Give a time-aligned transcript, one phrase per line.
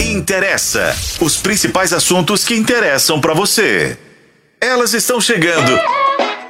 [0.00, 0.94] Interessa.
[1.20, 3.96] Os principais assuntos que interessam para você.
[4.60, 5.78] Elas estão chegando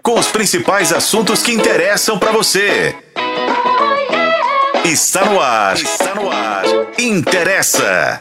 [0.03, 2.95] com os principais assuntos que interessam para você.
[4.85, 5.77] Está no ar.
[5.77, 6.65] Está no ar.
[6.99, 8.19] Interessa.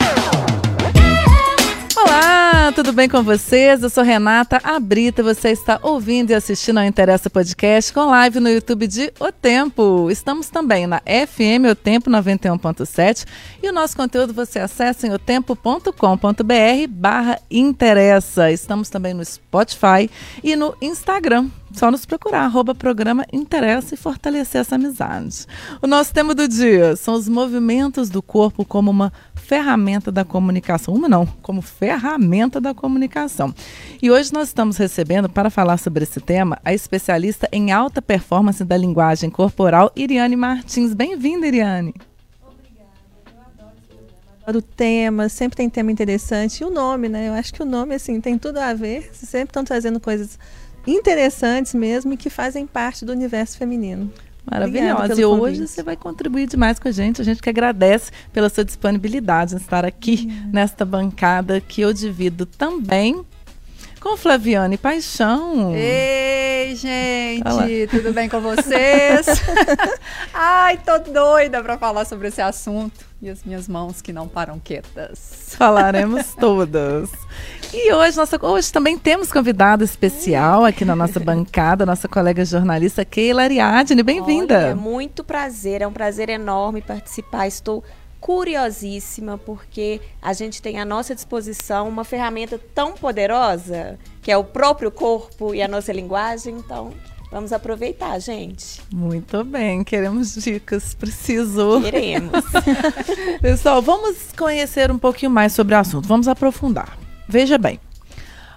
[2.70, 3.82] Olá, tudo bem com vocês?
[3.82, 5.24] Eu sou Renata Abrita.
[5.24, 10.08] Você está ouvindo e assistindo ao Interessa Podcast com live no YouTube de O Tempo.
[10.12, 13.26] Estamos também na FM O Tempo 91.7
[13.64, 15.92] e o nosso conteúdo você acessa em otempo.com.br
[16.88, 18.52] barra interessa.
[18.52, 20.08] Estamos também no Spotify
[20.44, 21.50] e no Instagram.
[21.72, 25.46] Só nos procurar, arroba programa Interessa e fortalecer essa amizade.
[25.82, 29.14] O nosso tema do dia são os movimentos do corpo como uma
[29.50, 30.94] ferramenta da comunicação.
[30.94, 33.52] Uma não, como ferramenta da comunicação.
[34.00, 38.64] E hoje nós estamos recebendo, para falar sobre esse tema, a especialista em alta performance
[38.64, 40.94] da linguagem corporal, Iriane Martins.
[40.94, 41.96] Bem-vinda, Iriane.
[44.48, 46.62] o tema, sempre tem tema interessante.
[46.62, 47.30] E o nome, né?
[47.30, 49.10] Eu acho que o nome, assim, tem tudo a ver.
[49.14, 50.38] Sempre estão trazendo coisas
[50.86, 54.12] interessantes mesmo e que fazem parte do universo feminino.
[54.50, 55.20] Maravilhosa.
[55.20, 57.22] E hoje você vai contribuir demais com a gente.
[57.22, 60.50] A gente que agradece pela sua disponibilidade em estar aqui uhum.
[60.52, 63.26] nesta bancada que eu divido também
[64.00, 65.76] com Flaviane Paixão.
[65.76, 67.66] Ei, gente, Olá.
[67.90, 69.26] tudo bem com vocês?
[70.34, 73.06] Ai, tô doida para falar sobre esse assunto.
[73.22, 75.54] E as minhas mãos que não param quietas.
[75.58, 77.10] Falaremos todas.
[77.74, 83.04] E hoje, nossa, hoje também temos convidado especial aqui na nossa bancada, nossa colega jornalista
[83.04, 84.02] Keila Ariadne.
[84.02, 84.56] Bem-vinda.
[84.70, 87.48] É muito prazer, é um prazer enorme participar.
[87.48, 87.84] Estou
[88.20, 94.44] curiosíssima porque a gente tem à nossa disposição uma ferramenta tão poderosa que é o
[94.44, 96.56] próprio corpo e a nossa linguagem.
[96.56, 96.94] Então,
[97.32, 98.82] Vamos aproveitar, gente.
[98.92, 101.80] Muito bem, queremos dicas, preciso.
[101.80, 102.44] Queremos.
[103.40, 106.98] Pessoal, vamos conhecer um pouquinho mais sobre o assunto, vamos aprofundar.
[107.28, 107.80] Veja bem,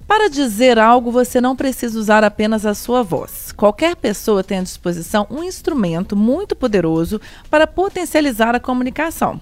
[0.09, 3.53] para dizer algo, você não precisa usar apenas a sua voz.
[3.53, 7.21] Qualquer pessoa tem à disposição um instrumento muito poderoso
[7.51, 9.39] para potencializar a comunicação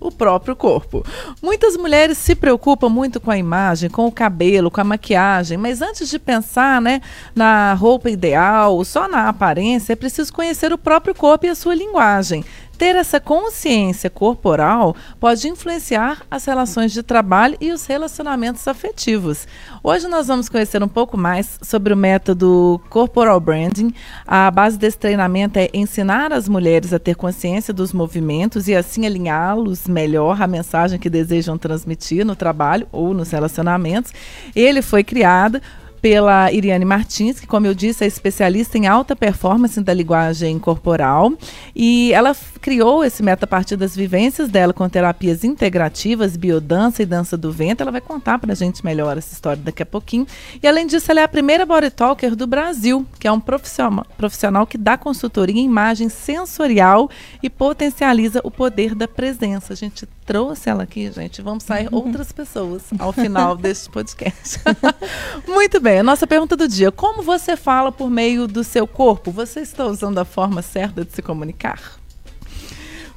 [0.00, 1.04] o próprio corpo.
[1.42, 5.82] Muitas mulheres se preocupam muito com a imagem, com o cabelo, com a maquiagem, mas
[5.82, 7.00] antes de pensar né,
[7.34, 11.74] na roupa ideal, só na aparência, é preciso conhecer o próprio corpo e a sua
[11.74, 12.44] linguagem.
[12.78, 19.48] Ter essa consciência corporal pode influenciar as relações de trabalho e os relacionamentos afetivos.
[19.82, 23.92] Hoje nós vamos conhecer um pouco mais sobre o método Corporal Branding.
[24.24, 29.04] A base desse treinamento é ensinar as mulheres a ter consciência dos movimentos e assim
[29.04, 34.12] alinhá-los melhor à mensagem que desejam transmitir no trabalho ou nos relacionamentos.
[34.54, 35.60] Ele foi criado
[36.00, 41.32] pela Iriane Martins, que, como eu disse, é especialista em alta performance da linguagem corporal.
[41.74, 47.06] E ela criou esse método a partir das vivências dela com terapias integrativas, biodança e
[47.06, 47.80] dança do vento.
[47.80, 50.26] Ela vai contar para a gente melhor essa história daqui a pouquinho.
[50.62, 54.06] E, além disso, ela é a primeira body talker do Brasil, que é um profissional,
[54.16, 57.10] profissional que dá consultoria em imagem sensorial
[57.42, 59.72] e potencializa o poder da presença.
[59.72, 61.40] A gente trouxe ela aqui, gente.
[61.40, 62.00] Vamos sair uhum.
[62.04, 64.60] outras pessoas ao final deste podcast.
[65.48, 69.30] Muito bem, a nossa pergunta do dia: como você fala por meio do seu corpo?
[69.30, 71.97] Você está usando a forma certa de se comunicar?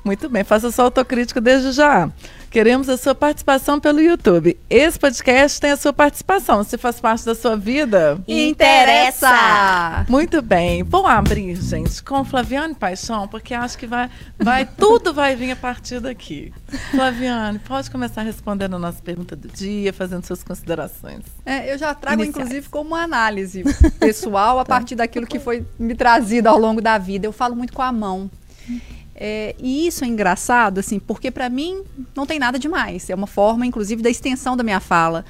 [0.03, 2.09] Muito bem, faça sua autocrítica desde já.
[2.49, 4.59] Queremos a sua participação pelo YouTube.
[4.69, 6.63] Esse podcast tem a sua participação.
[6.65, 10.05] Se faz parte da sua vida, interessa!
[10.09, 10.83] Muito bem.
[10.83, 15.55] Vou abrir, gente, com Flaviane Paixão, porque acho que vai, vai tudo vai vir a
[15.55, 16.51] partir daqui.
[16.89, 21.23] Flaviane, pode começar respondendo a nossa pergunta do dia, fazendo suas considerações.
[21.45, 22.47] É, eu já trago, Iniciais.
[22.47, 23.63] inclusive, como uma análise
[23.97, 24.75] pessoal a tá.
[24.75, 27.25] partir daquilo que foi me trazido ao longo da vida.
[27.27, 28.29] Eu falo muito com a mão.
[29.23, 31.83] É, e isso é engraçado, assim, porque para mim
[32.15, 33.07] não tem nada demais.
[33.07, 35.23] É uma forma, inclusive, da extensão da minha fala.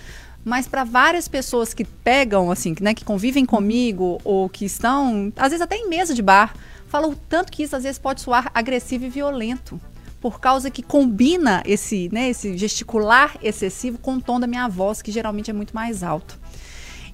[0.46, 5.50] Mas para várias pessoas que pegam, assim, né, que convivem comigo ou que estão, às
[5.50, 6.56] vezes até em mesa de bar,
[6.88, 9.78] falam tanto que isso às vezes pode soar agressivo e violento.
[10.22, 15.02] Por causa que combina esse, né, esse gesticular excessivo com o tom da minha voz,
[15.02, 16.40] que geralmente é muito mais alto.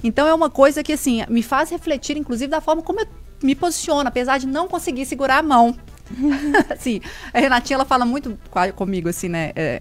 [0.04, 3.08] Então é uma coisa que assim me faz refletir, inclusive, da forma como eu
[3.42, 5.76] me posiciono, apesar de não conseguir segurar a mão.
[6.70, 7.02] assim,
[7.34, 8.38] a Renatinha, ela fala muito
[8.76, 9.52] comigo, assim, né?
[9.56, 9.80] É,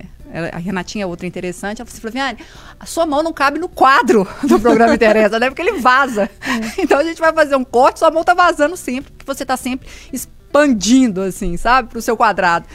[0.53, 1.81] a Renatinha é outra interessante.
[1.81, 2.45] Ela falou assim,
[2.79, 5.49] a sua mão não cabe no quadro do programa Interessa, né?
[5.49, 6.25] Porque ele vaza.
[6.25, 6.83] É.
[6.83, 9.57] Então a gente vai fazer um corte, sua mão tá vazando sempre, porque você tá
[9.57, 11.89] sempre expandindo, assim, sabe?
[11.89, 12.67] Pro seu quadrado.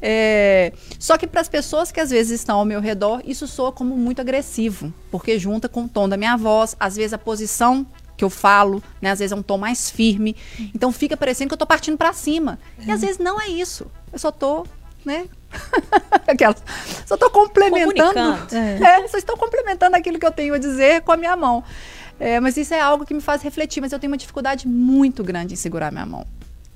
[0.00, 0.72] É...
[0.98, 3.96] Só que para as pessoas que às vezes estão ao meu redor, isso soa como
[3.96, 7.86] muito agressivo, porque junta com o tom da minha voz, às vezes a posição
[8.18, 9.12] que eu falo, né?
[9.12, 10.36] Às vezes é um tom mais firme.
[10.74, 12.58] Então fica parecendo que eu tô partindo para cima.
[12.84, 13.86] E às vezes não é isso.
[14.12, 14.66] Eu só tô
[15.04, 15.26] né?
[16.26, 16.62] Aquelas.
[17.06, 18.54] Só estou complementando.
[18.54, 19.00] É.
[19.00, 21.64] É, só estou complementando aquilo que eu tenho a dizer com a minha mão.
[22.20, 25.22] É, mas isso é algo que me faz refletir, mas eu tenho uma dificuldade muito
[25.22, 26.26] grande em segurar minha mão.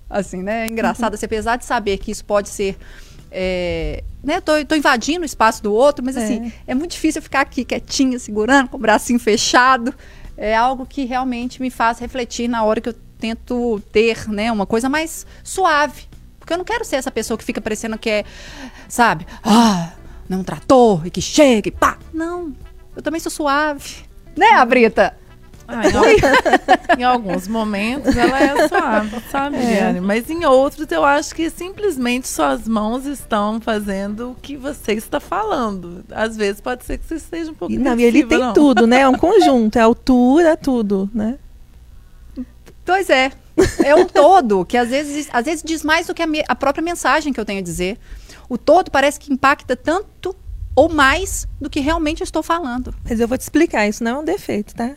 [0.09, 0.67] Assim, né?
[0.67, 1.17] É engraçado, uhum.
[1.17, 2.79] assim, apesar de saber que isso pode ser.
[3.31, 6.73] É, né, tô, tô, invadindo o espaço do outro, mas assim, é.
[6.73, 9.93] é muito difícil eu ficar aqui quietinha, segurando, com o bracinho fechado.
[10.45, 14.67] É algo que realmente me faz refletir na hora que eu tento ter, né, uma
[14.67, 16.09] coisa mais suave.
[16.37, 18.25] Porque eu não quero ser essa pessoa que fica parecendo que é,
[18.89, 19.93] sabe, ah,
[20.29, 21.97] não tratou e que chega e pá.
[22.13, 22.53] Não,
[22.97, 24.05] eu também sou suave.
[24.37, 25.17] Né, Abrita?
[25.67, 30.01] Ah, em, em, alguns momentos ela é suave, sabe, é.
[30.01, 35.21] Mas em outros eu acho que simplesmente suas mãos estão fazendo o que você está
[35.21, 36.05] falando.
[36.11, 37.75] Às vezes pode ser que você esteja um pouco.
[37.75, 38.53] Não, e ele tem não.
[38.53, 39.01] tudo, né?
[39.01, 41.39] É um conjunto, é altura, tudo, né?
[42.85, 43.31] Pois é.
[43.85, 46.83] É um todo que às vezes, às vezes diz mais do que a, a própria
[46.83, 47.99] mensagem que eu tenho a dizer.
[48.49, 50.35] O todo parece que impacta tanto
[50.75, 52.95] ou mais do que realmente eu estou falando.
[53.09, 54.97] Mas eu vou te explicar, isso não é um defeito, tá?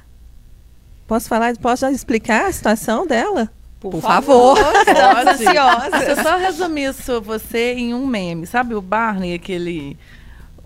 [1.08, 3.50] Posso falar, posso explicar a situação dela?
[3.80, 4.58] Por, Por favor.
[4.58, 5.28] favor.
[5.28, 6.04] ansiosa.
[6.08, 8.48] Eu só resumir isso você em um meme.
[8.48, 9.98] Sabe o Barney, aquele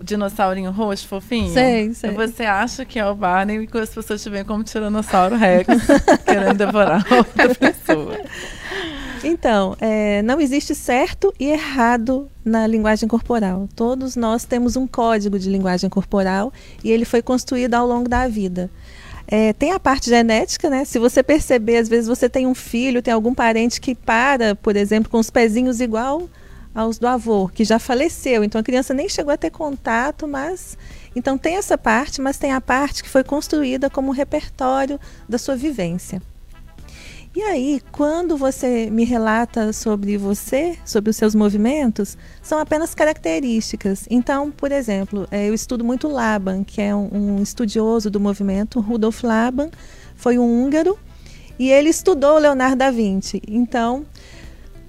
[0.01, 1.53] dinossaurinho roxo, fofinho?
[1.53, 2.11] Sei, sei.
[2.11, 5.67] Você acha que é o Barney e as pessoas te veem como Tiranossauro Rex,
[6.25, 8.17] querendo devorar outra pessoa.
[9.23, 13.67] Então, é, não existe certo e errado na linguagem corporal.
[13.75, 16.53] Todos nós temos um código de linguagem corporal
[16.83, 18.69] e ele foi construído ao longo da vida.
[19.31, 20.83] É, tem a parte genética, né?
[20.83, 24.75] Se você perceber, às vezes você tem um filho, tem algum parente que para, por
[24.75, 26.27] exemplo, com os pezinhos igual
[26.73, 28.43] aos do avô, que já faleceu.
[28.43, 30.75] Então a criança nem chegou a ter contato, mas.
[31.15, 35.37] Então tem essa parte, mas tem a parte que foi construída como um repertório da
[35.37, 36.19] sua vivência.
[37.35, 44.07] E aí, quando você me relata sobre você, sobre os seus movimentos, são apenas características.
[44.09, 48.79] Então, por exemplo, é, eu estudo muito Laban, que é um estudioso do movimento.
[48.79, 49.69] Rudolf Laban
[50.15, 50.97] foi um húngaro
[51.59, 53.39] e ele estudou Leonardo da Vinci.
[53.47, 54.07] Então,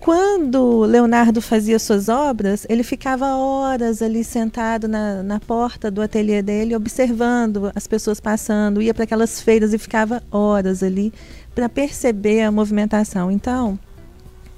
[0.00, 6.40] quando Leonardo fazia suas obras, ele ficava horas ali sentado na, na porta do ateliê
[6.40, 11.12] dele, observando as pessoas passando, ia para aquelas feiras e ficava horas ali
[11.60, 13.30] para perceber a movimentação.
[13.30, 13.78] Então,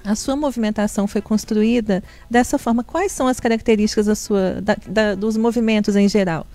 [0.04, 2.00] a sua movimentação foi construída
[2.30, 2.84] dessa forma.
[2.84, 6.46] Quais são as características da sua, da, da, dos movimentos em geral?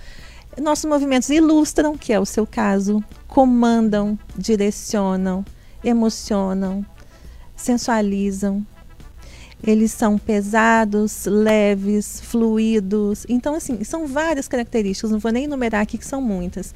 [0.61, 5.43] Nossos movimentos ilustram, que é o seu caso, comandam, direcionam,
[5.83, 6.85] emocionam,
[7.53, 8.65] sensualizam,
[9.63, 13.25] eles são pesados, leves, fluidos.
[13.27, 16.73] Então, assim, são várias características, não vou nem enumerar aqui que são muitas.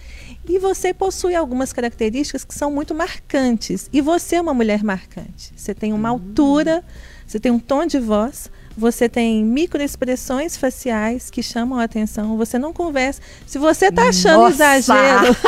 [0.48, 3.90] E você possui algumas características que são muito marcantes.
[3.94, 5.54] E você é uma mulher marcante.
[5.56, 6.84] Você tem uma altura,
[7.26, 8.50] você tem um tom de voz,
[8.82, 13.22] você tem microexpressões faciais que chamam a atenção, você não conversa.
[13.46, 14.76] Se você está achando Nossa.
[14.76, 15.36] exagero.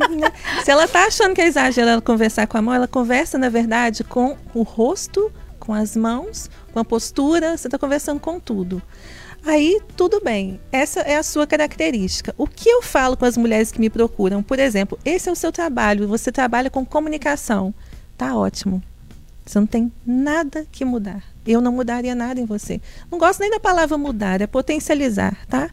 [0.64, 3.50] Se ela está achando que é exagero ela conversar com a mão, ela conversa, na
[3.50, 8.82] verdade, com o rosto, com as mãos, com a postura, você está conversando com tudo.
[9.44, 10.58] Aí, tudo bem.
[10.72, 12.34] Essa é a sua característica.
[12.38, 14.42] O que eu falo com as mulheres que me procuram?
[14.42, 17.74] Por exemplo, esse é o seu trabalho, você trabalha com comunicação.
[18.16, 18.82] Tá ótimo.
[19.50, 21.24] Você não tem nada que mudar.
[21.44, 22.80] Eu não mudaria nada em você.
[23.10, 25.68] Não gosto nem da palavra mudar, é potencializar, tá?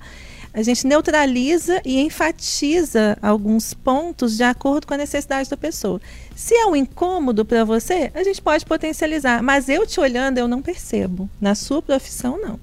[0.52, 6.02] A gente neutraliza e enfatiza alguns pontos de acordo com a necessidade da pessoa.
[6.36, 10.48] Se é um incômodo para você, a gente pode potencializar, mas eu te olhando eu
[10.48, 11.30] não percebo.
[11.40, 12.60] Na sua profissão não.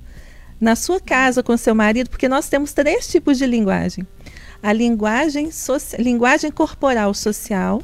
[0.61, 4.05] Na sua casa com seu marido, porque nós temos três tipos de linguagem.
[4.61, 5.49] A linguagem,
[5.97, 7.81] linguagem corporal social,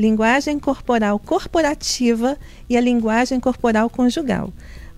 [0.00, 2.38] linguagem corporal corporativa
[2.68, 4.50] e a linguagem corporal conjugal.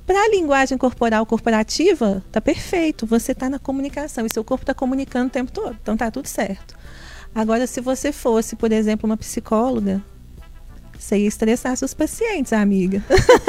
[0.06, 4.73] Para a linguagem corporal corporativa, tá perfeito, você está na comunicação e seu corpo está
[4.73, 6.76] comunicando o tempo todo, então tá tudo certo.
[7.35, 10.02] Agora, se você fosse, por exemplo, uma psicóloga,
[10.99, 13.02] você ia estressar seus pacientes, amiga.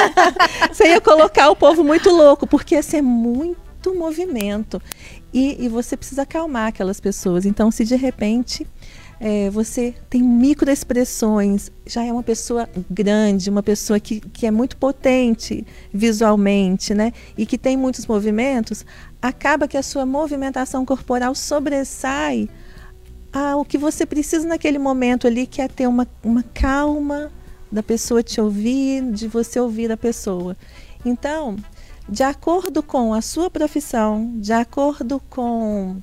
[0.72, 4.81] você ia colocar o povo muito louco, porque ia ser muito movimento.
[5.33, 7.45] E, e você precisa acalmar aquelas pessoas.
[7.45, 8.65] Então, se de repente
[9.25, 14.75] é, você tem microexpressões, já é uma pessoa grande, uma pessoa que, que é muito
[14.75, 17.13] potente visualmente, né?
[17.38, 18.86] E que tem muitos movimentos,
[19.22, 22.50] acaba que a sua movimentação corporal sobressai
[23.32, 27.32] ao que você precisa naquele momento ali, que é ter uma, uma calma
[27.72, 30.58] da pessoa te ouvir, de você ouvir a pessoa.
[31.06, 31.56] Então,
[32.10, 36.01] de acordo com a sua profissão, de acordo com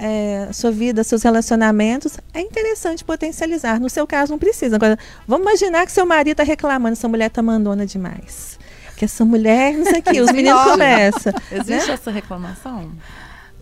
[0.00, 3.78] é, sua vida, seus relacionamentos, é interessante potencializar.
[3.78, 4.76] No seu caso, não precisa.
[4.76, 8.58] Agora, vamos imaginar que seu marido está reclamando, essa mulher está mandona demais.
[8.96, 11.32] que essa mulher, não sei o que, os meninos começam.
[11.52, 11.94] Existe né?
[11.94, 12.90] essa reclamação?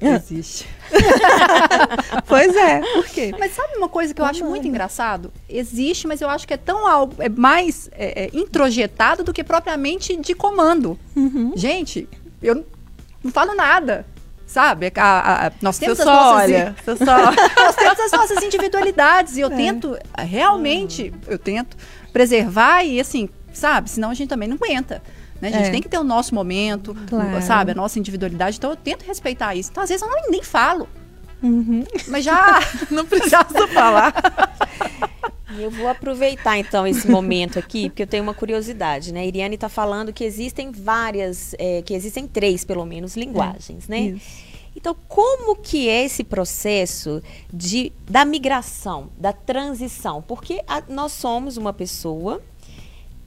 [0.00, 0.14] Ah.
[0.14, 0.68] Existe.
[2.28, 3.34] pois é, por quê?
[3.36, 5.32] Mas sabe uma coisa que eu acho muito engraçado?
[5.48, 9.42] Existe, mas eu acho que é tão algo, é mais é, é, introjetado do que
[9.42, 10.96] propriamente de comando.
[11.16, 11.52] Uhum.
[11.56, 12.08] Gente,
[12.40, 12.64] eu
[13.24, 14.06] não falo nada.
[14.48, 14.90] Sabe?
[14.96, 19.54] A, a, nós temos as nossas, olha, nós temos as nossas individualidades e eu é.
[19.54, 21.76] tento realmente, eu tento
[22.14, 23.90] preservar e assim, sabe?
[23.90, 25.02] Senão a gente também não aguenta.
[25.38, 25.48] Né?
[25.48, 25.70] A gente é.
[25.70, 27.42] tem que ter o nosso momento, claro.
[27.42, 27.72] sabe?
[27.72, 28.56] A nossa individualidade.
[28.56, 29.70] Então eu tento respeitar isso.
[29.70, 30.88] Então, às vezes, eu não, nem falo.
[31.42, 31.84] Uhum.
[32.08, 32.58] Mas já
[32.90, 34.14] não precisa falar.
[35.56, 39.20] Eu vou aproveitar então esse momento aqui, porque eu tenho uma curiosidade, né?
[39.20, 43.92] A Iriane está falando que existem várias, é, que existem três, pelo menos, linguagens, é,
[43.92, 44.00] né?
[44.00, 44.48] Isso.
[44.76, 47.20] Então, como que é esse processo
[47.52, 50.22] de, da migração, da transição?
[50.22, 52.40] Porque a, nós somos uma pessoa,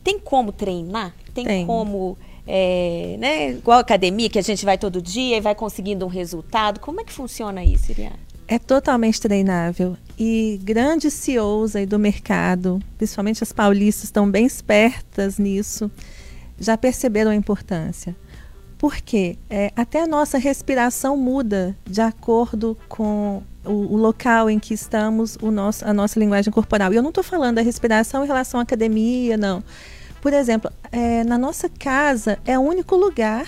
[0.04, 1.14] tem como treinar?
[1.34, 1.66] Tem, tem.
[1.66, 3.52] como, é, né?
[3.52, 6.80] Igual a academia, que a gente vai todo dia e vai conseguindo um resultado.
[6.80, 8.31] Como é que funciona isso, Iriane?
[8.52, 9.96] É totalmente treinável.
[10.20, 15.90] E grandes CEOs aí do mercado, principalmente as paulistas, estão bem espertas nisso,
[16.60, 18.14] já perceberam a importância.
[18.78, 24.74] Porque é, até a nossa respiração muda de acordo com o, o, local em que
[24.74, 26.92] estamos, o nosso, a nossa linguagem corporal.
[26.92, 29.64] E eu não estou falando da respiração em relação à academia, não.
[30.22, 33.48] Por exemplo, é, na nossa casa é o único lugar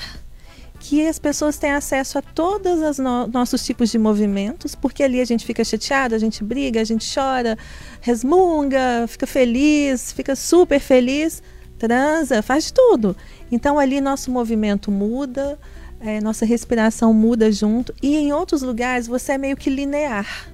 [0.84, 5.22] que as pessoas têm acesso a todos os no nossos tipos de movimentos, porque ali
[5.22, 7.58] a gente fica chateado, a gente briga, a gente chora,
[8.02, 11.42] resmunga, fica feliz, fica super feliz,
[11.80, 13.16] transa, faz tudo.
[13.50, 15.58] Então ali nosso movimento muda,
[16.02, 20.53] é, nossa respiração muda junto, e em outros lugares você é meio que linear.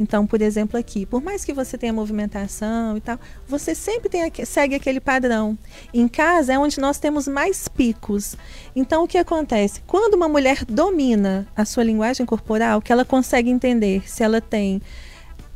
[0.00, 4.32] Então, por exemplo, aqui, por mais que você tenha movimentação e tal, você sempre tem,
[4.46, 5.58] segue aquele padrão.
[5.92, 8.34] Em casa é onde nós temos mais picos.
[8.74, 9.82] Então, o que acontece?
[9.86, 14.80] Quando uma mulher domina a sua linguagem corporal, que ela consegue entender se ela tem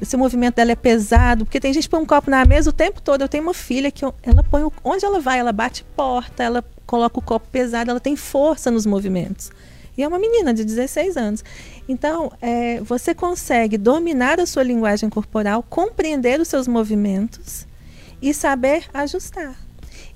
[0.02, 2.68] se o movimento dela é pesado, porque tem gente que põe um copo na mesa
[2.68, 3.22] o tempo todo.
[3.22, 7.18] Eu tenho uma filha que ela põe onde ela vai, ela bate porta, ela coloca
[7.18, 9.50] o copo pesado, ela tem força nos movimentos.
[9.96, 11.44] E é uma menina de 16 anos.
[11.88, 17.66] Então, é, você consegue dominar a sua linguagem corporal, compreender os seus movimentos
[18.22, 19.54] e saber ajustar.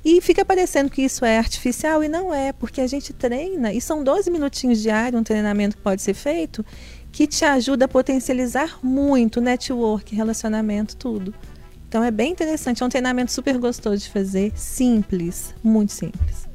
[0.04, 3.80] E fica parecendo que isso é artificial e não é, porque a gente treina, e
[3.80, 6.64] são 12 minutinhos diários um treinamento que pode ser feito,
[7.12, 11.34] que te ajuda a potencializar muito network, relacionamento, tudo.
[11.88, 16.47] Então é bem interessante, é um treinamento super gostoso de fazer, simples, muito simples.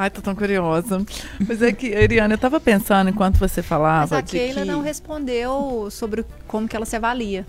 [0.00, 1.04] Ai, tô tão curiosa.
[1.44, 4.02] Mas é que, Ariane, eu tava pensando enquanto você falava.
[4.02, 4.64] Mas a Keila que...
[4.64, 7.44] não respondeu sobre como que ela se avalia.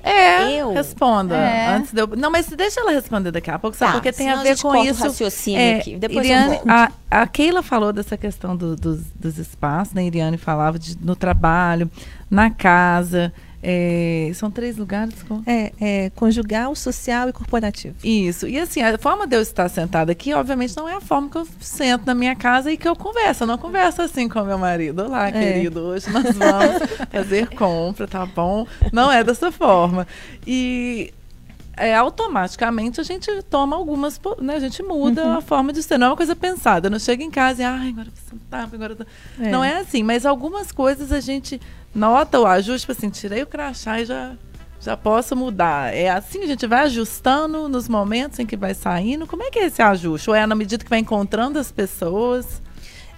[0.00, 0.72] É, eu?
[0.72, 1.34] responda.
[1.34, 1.74] É.
[1.74, 2.06] Antes de eu...
[2.06, 3.90] Não, mas deixa ela responder daqui a pouco, sabe?
[3.90, 5.02] Tá, porque tem a ver com isso.
[5.02, 5.96] raciocínio é, aqui.
[5.96, 10.04] Depois Iriane, a, a Keila falou dessa questão do, dos, dos espaços, né?
[10.04, 11.90] Iriane falava de, no trabalho,
[12.30, 13.32] na casa.
[13.62, 15.22] É, são três lugares?
[15.22, 15.42] Com...
[15.46, 17.96] É, é, conjugal, social e corporativo.
[18.04, 18.46] Isso.
[18.46, 21.38] E assim, a forma de eu estar sentada aqui, obviamente, não é a forma que
[21.38, 23.42] eu sento na minha casa e que eu converso.
[23.42, 25.02] Eu não converso assim com meu marido.
[25.04, 25.32] Olá, é.
[25.32, 28.66] querido, hoje nós vamos fazer compra, tá bom?
[28.92, 30.06] Não é dessa forma.
[30.46, 31.12] E
[31.78, 34.56] é, automaticamente a gente toma algumas, né?
[34.56, 35.36] A gente muda uhum.
[35.38, 35.98] a forma de ser.
[35.98, 36.90] Não é uma coisa pensada.
[36.90, 38.96] Não chega em casa e, ai, agora você não tá, agora
[39.40, 39.50] é.
[39.50, 41.60] Não é assim, mas algumas coisas a gente
[41.94, 44.32] nota o ajuste, tipo assim, tirei o crachá e já,
[44.80, 45.94] já posso mudar.
[45.94, 49.26] É assim que a gente vai ajustando nos momentos em que vai saindo.
[49.26, 50.30] Como é que é esse ajuste?
[50.30, 52.60] Ou é na medida que vai encontrando as pessoas?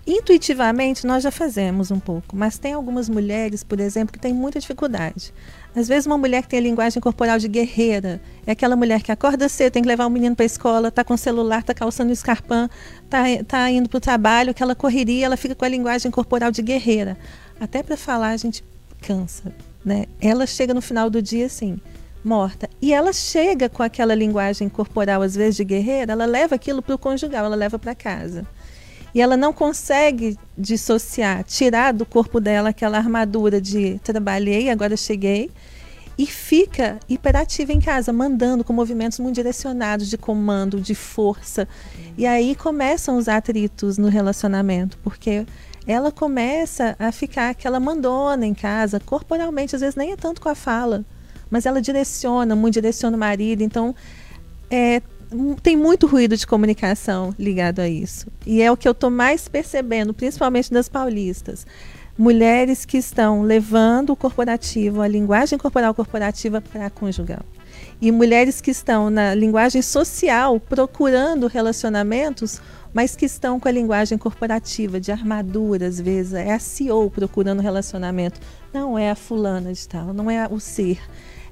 [0.07, 4.59] Intuitivamente, nós já fazemos um pouco, mas tem algumas mulheres, por exemplo, que têm muita
[4.59, 5.33] dificuldade.
[5.74, 9.12] Às vezes, uma mulher que tem a linguagem corporal de guerreira é aquela mulher que
[9.12, 11.72] acorda cedo, tem que levar o menino para a escola, está com o celular, está
[11.72, 12.68] calçando o escarpão,
[13.04, 16.60] está tá indo para o trabalho, aquela correria, ela fica com a linguagem corporal de
[16.62, 17.16] guerreira.
[17.60, 18.64] Até para falar, a gente
[19.00, 19.52] cansa.
[19.84, 20.06] Né?
[20.20, 21.78] Ela chega no final do dia assim,
[22.24, 22.68] morta.
[22.82, 26.94] E ela chega com aquela linguagem corporal, às vezes de guerreira, ela leva aquilo para
[26.94, 28.46] o conjugal, ela leva para casa.
[29.14, 35.50] E ela não consegue dissociar, tirar do corpo dela aquela armadura de trabalhei, agora cheguei,
[36.17, 41.67] e fica hiperativa em casa, mandando com movimentos muito direcionados de comando, de força.
[42.17, 45.47] E aí começam os atritos no relacionamento, porque
[45.87, 50.49] ela começa a ficar aquela mandona em casa, corporalmente, às vezes nem é tanto com
[50.49, 51.05] a fala,
[51.50, 53.62] mas ela direciona, muito direciona o marido.
[53.62, 53.95] Então,
[54.71, 55.00] é,
[55.62, 58.26] tem muito ruído de comunicação ligado a isso.
[58.46, 61.66] E é o que eu estou mais percebendo, principalmente das paulistas.
[62.18, 67.44] Mulheres que estão levando o corporativo, a linguagem corporal corporativa para a conjugal.
[68.00, 72.60] E mulheres que estão na linguagem social procurando relacionamentos
[72.92, 76.34] mas que estão com a linguagem corporativa, de armadura, às vezes.
[76.34, 78.40] É a CEO procurando relacionamento.
[78.72, 80.99] Não é a fulana de tal, não é o ser.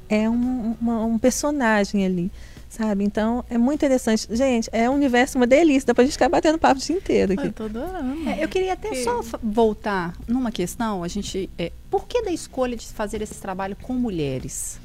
[0.08, 2.30] É um, uma, um personagem ali
[2.68, 3.04] sabe?
[3.04, 4.28] Então, é muito interessante.
[4.30, 5.87] Gente, é um universo, uma delícia.
[5.87, 7.46] Dá pra gente ficar batendo papo o dia inteiro aqui.
[7.46, 8.28] Eu tô adorando.
[8.28, 11.02] É, eu queria até só voltar numa questão.
[11.02, 14.78] A gente, é, por que da escolha de fazer esse trabalho com mulheres?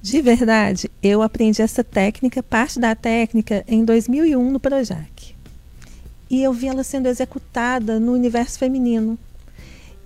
[0.00, 5.34] De verdade, eu aprendi essa técnica, parte da técnica, em 2001 no Projac.
[6.30, 9.18] E eu vi ela sendo executada no universo feminino.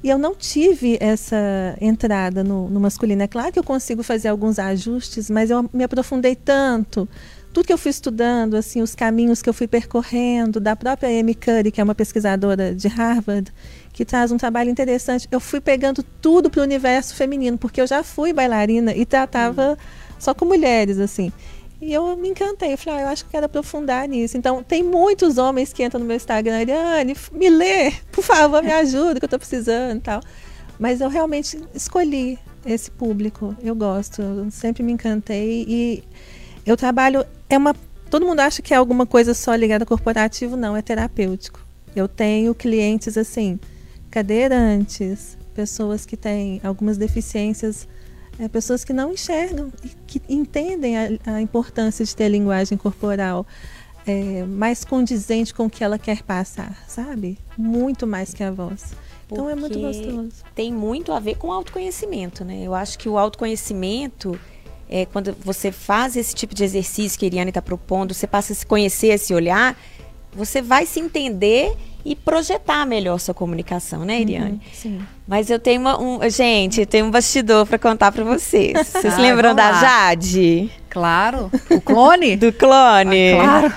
[0.03, 3.23] E eu não tive essa entrada no, no, masculino.
[3.23, 7.09] É claro que eu consigo fazer alguns ajustes, mas eu me aprofundei tanto.
[7.53, 11.35] Tudo que eu fui estudando, assim, os caminhos que eu fui percorrendo, da própria Amy
[11.35, 13.53] Curry, que é uma pesquisadora de Harvard,
[13.93, 15.29] que traz um trabalho interessante.
[15.31, 19.79] Eu fui pegando tudo para o universo feminino, porque eu já fui bailarina e tratava
[20.19, 21.31] só com mulheres, assim.
[21.83, 22.73] E eu me encantei.
[22.73, 24.39] Eu falei, ah, eu acho que quero aprofundar nisso.
[24.39, 28.71] Então, tem muitos homens que entram no meu Instagram, Ariane, me lê, por favor, me
[28.71, 30.21] ajuda, que eu estou precisando e tal.
[30.79, 33.57] Mas eu realmente escolhi esse público.
[33.61, 35.65] Eu gosto, eu sempre me encantei.
[35.67, 36.05] E
[36.65, 37.27] eu trabalho.
[37.51, 37.75] É uma.
[38.09, 41.59] Todo mundo acha que é alguma coisa só ligada ao corporativo, não, é terapêutico.
[41.97, 43.59] Eu tenho clientes assim,
[44.09, 47.89] cadeirantes, pessoas que têm algumas deficiências
[48.43, 53.47] é, pessoas que não enxergam e que entendem a, a importância de ter linguagem corporal
[54.05, 57.39] é, mais condizente com o que ela quer passar, sabe?
[57.57, 58.95] Muito mais que a voz.
[59.31, 60.45] Então é muito gostoso.
[60.57, 62.61] Tem muito a ver com autoconhecimento, né?
[62.63, 64.37] Eu acho que o autoconhecimento
[64.89, 68.53] é, quando você faz esse tipo de exercício que a Iriane está propondo, você passa
[68.53, 69.79] a se conhecer, a se olhar,
[70.33, 74.53] você vai se entender e projetar melhor sua comunicação, né, Iriane?
[74.53, 75.01] Uhum, sim.
[75.27, 78.73] Mas eu tenho uma, um, gente, tem um bastidor para contar para vocês.
[78.89, 80.71] Vocês ah, lembram da Jade?
[80.91, 81.51] Claro.
[81.71, 82.37] O clone?
[82.37, 83.33] Do clone.
[83.33, 83.75] Ah, claro.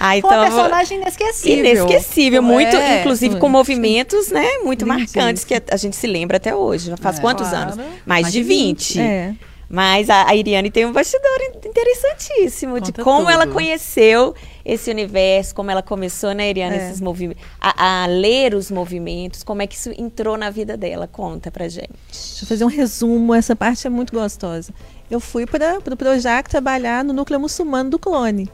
[0.00, 1.58] Ah, então, Foi um personagem inesquecível.
[1.58, 6.36] Inesquecível, muito, é, inclusive com movimentos, né, muito marcantes que a, a, gente se lembra
[6.36, 6.94] até hoje.
[7.00, 7.72] Faz é, quantos claro.
[7.72, 7.76] anos?
[7.76, 8.98] Mais, Mais de 20.
[8.98, 9.00] 20.
[9.00, 9.34] É.
[9.68, 13.30] Mas a, a Iriane tem um bastidor interessantíssimo Conta de como tudo.
[13.30, 16.86] ela conheceu esse universo, como ela começou, né, Iriane, é.
[16.86, 21.06] esses movimentos, a, a, ler os movimentos, como é que isso entrou na vida dela.
[21.06, 21.90] Conta pra gente.
[22.10, 24.72] Deixa eu fazer um resumo, essa parte é muito gostosa.
[25.10, 28.50] Eu fui para o Projac trabalhar no núcleo muçulmano do clone.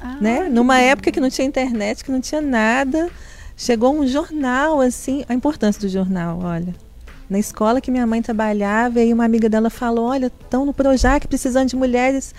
[0.00, 0.48] Ah, né?
[0.48, 3.10] Numa época que não tinha internet, que não tinha nada.
[3.56, 6.74] Chegou um jornal, assim, a importância do jornal, olha
[7.28, 11.26] na escola que minha mãe trabalhava, e uma amiga dela falou: Olha, estão no Projac
[11.26, 12.34] precisando de mulheres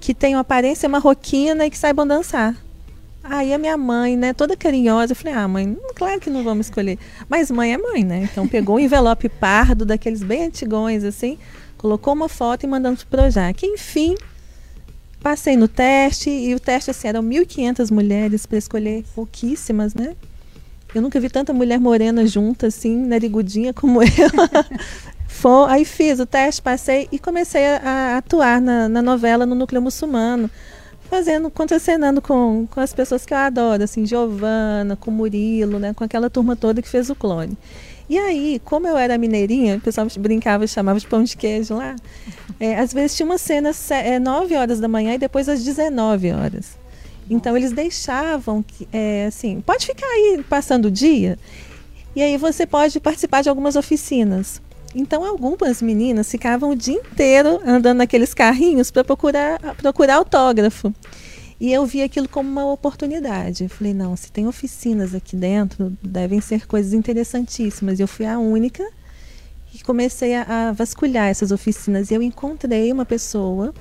[0.00, 2.54] que tenham aparência marroquina e que saibam dançar.
[3.28, 6.66] Aí a minha mãe, né, toda carinhosa, eu falei: Ah, mãe, claro que não vamos
[6.66, 6.98] escolher.
[7.28, 8.28] Mas mãe é mãe, né?
[8.30, 11.38] Então pegou um envelope pardo, daqueles bem antigões, assim,
[11.76, 13.66] colocou uma foto e mandamos pro Projac.
[13.66, 14.14] Enfim,
[15.20, 20.14] passei no teste, e o teste, assim, eram 1.500 mulheres para escolher pouquíssimas, né?
[20.94, 24.08] Eu nunca vi tanta mulher morena junta, assim, narigudinha como eu.
[25.28, 29.54] Foi, aí fiz o teste, passei e comecei a, a atuar na, na, novela no
[29.54, 30.50] núcleo muçulmano,
[31.10, 36.04] fazendo, contracenando com, com as pessoas que eu adoro, assim, Giovana, com Murilo, né, com
[36.04, 37.56] aquela turma toda que fez o clone.
[38.08, 41.74] E aí, como eu era mineirinha, o pessoal brincava e chamava de pão de queijo
[41.74, 41.96] lá,
[42.58, 46.30] é, às vezes tinha uma cena é, 9 horas da manhã e depois às 19
[46.32, 46.78] horas.
[47.28, 51.38] Então eles deixavam que, é, assim, pode ficar aí passando o dia
[52.14, 54.62] e aí você pode participar de algumas oficinas.
[54.94, 60.94] Então algumas meninas ficavam o dia inteiro andando naqueles carrinhos para procurar, procurar autógrafo.
[61.60, 63.64] E eu vi aquilo como uma oportunidade.
[63.64, 68.00] Eu falei, não, se tem oficinas aqui dentro, devem ser coisas interessantíssimas.
[68.00, 68.82] Eu fui a única
[69.74, 72.10] e comecei a, a vasculhar essas oficinas.
[72.10, 73.74] E eu encontrei uma pessoa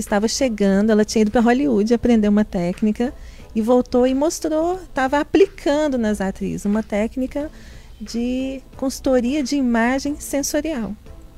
[0.00, 3.12] que estava chegando, ela tinha ido para Hollywood aprender uma técnica
[3.54, 7.50] e voltou e mostrou, estava aplicando nas atrizes uma técnica
[8.00, 10.94] de consultoria de imagem sensorial.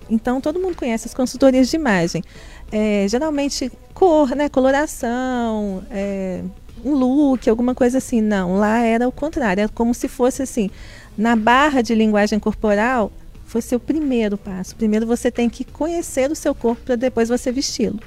[0.08, 2.22] Então todo mundo conhece as consultorias de imagem.
[2.70, 6.42] É, geralmente cor, né, coloração, é,
[6.84, 8.20] um look, alguma coisa assim.
[8.20, 10.70] Não, lá era o contrário, era como se fosse assim,
[11.16, 13.10] na barra de linguagem corporal,
[13.44, 14.76] fosse o primeiro passo.
[14.76, 17.98] Primeiro você tem que conhecer o seu corpo para depois você vesti-lo.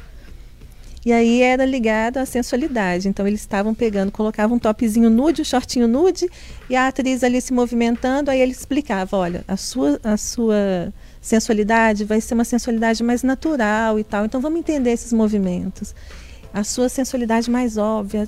[1.06, 3.08] E aí era ligado à sensualidade.
[3.08, 6.28] Então eles estavam pegando, colocavam um topzinho nude, um shortinho nude,
[6.68, 10.92] e a atriz ali se movimentando, aí ele explicava, olha, a sua, a sua
[11.22, 14.26] sensualidade vai ser uma sensualidade mais natural e tal.
[14.26, 15.94] Então vamos entender esses movimentos.
[16.52, 18.28] A sua sensualidade mais óbvia.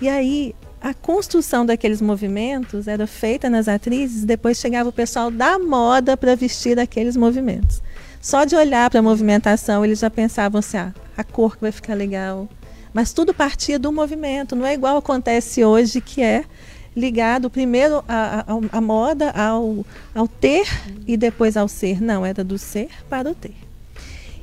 [0.00, 5.58] E aí a construção daqueles movimentos era feita nas atrizes, depois chegava o pessoal da
[5.58, 7.82] moda para vestir aqueles movimentos.
[8.24, 11.70] Só de olhar para a movimentação, eles já pensavam assim: ah, a cor que vai
[11.70, 12.48] ficar legal,
[12.90, 16.46] Mas tudo partia do movimento, não é igual acontece hoje, que é
[16.96, 19.84] ligado primeiro à, moda, ao,
[20.14, 20.66] ao ter
[21.06, 22.00] e depois ao ser.
[22.00, 23.54] Não, era do ser para o ter.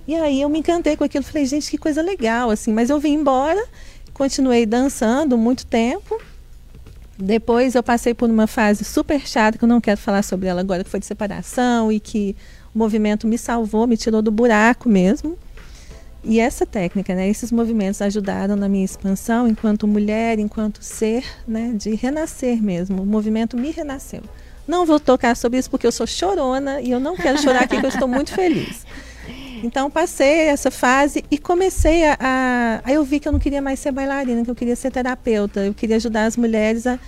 [0.07, 2.71] E aí eu me encantei com aquilo, falei, gente, que coisa legal, assim.
[2.71, 3.65] Mas eu vim embora,
[4.13, 6.21] continuei dançando muito tempo.
[7.17, 10.61] Depois eu passei por uma fase super chata, que eu não quero falar sobre ela
[10.61, 12.35] agora, que foi de separação e que
[12.73, 15.37] o movimento me salvou, me tirou do buraco mesmo.
[16.23, 21.73] E essa técnica, né, esses movimentos ajudaram na minha expansão enquanto mulher, enquanto ser, né,
[21.75, 23.01] de renascer mesmo.
[23.01, 24.21] O movimento me renasceu.
[24.67, 27.75] Não vou tocar sobre isso porque eu sou chorona e eu não quero chorar aqui,
[27.75, 28.85] porque eu estou muito feliz.
[29.63, 33.61] Então passei essa fase e comecei a, a, Aí eu vi que eu não queria
[33.61, 35.61] mais ser bailarina, que eu queria ser terapeuta.
[35.61, 36.99] Eu queria ajudar as mulheres a,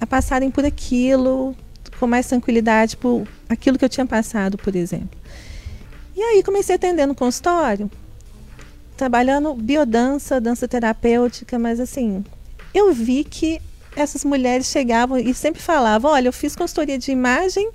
[0.00, 1.54] a passarem por aquilo
[1.98, 5.18] com mais tranquilidade, por aquilo que eu tinha passado, por exemplo.
[6.16, 7.90] E aí comecei a atender no consultório
[8.96, 12.24] trabalhando biodança, dança terapêutica, mas assim,
[12.72, 13.60] eu vi que
[13.94, 17.70] essas mulheres chegavam e sempre falavam: olha, eu fiz consultoria de imagem,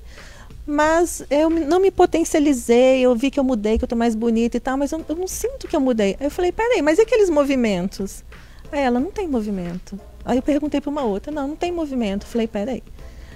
[0.66, 4.58] mas eu não me potencializei, eu vi que eu mudei, que eu tô mais bonita
[4.58, 6.18] e tal, mas eu, eu não sinto que eu mudei.
[6.20, 8.24] Aí eu falei: peraí, mas e aqueles movimentos?
[8.72, 10.00] Aí ela: não tem movimento.
[10.26, 12.24] Aí eu perguntei para uma outra: não, não tem movimento.
[12.24, 12.84] Eu falei: peraí.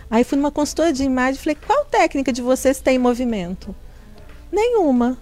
[0.09, 3.75] Aí fui numa consultoria de imagem e falei: qual técnica de vocês tem movimento?
[4.51, 5.17] Nenhuma.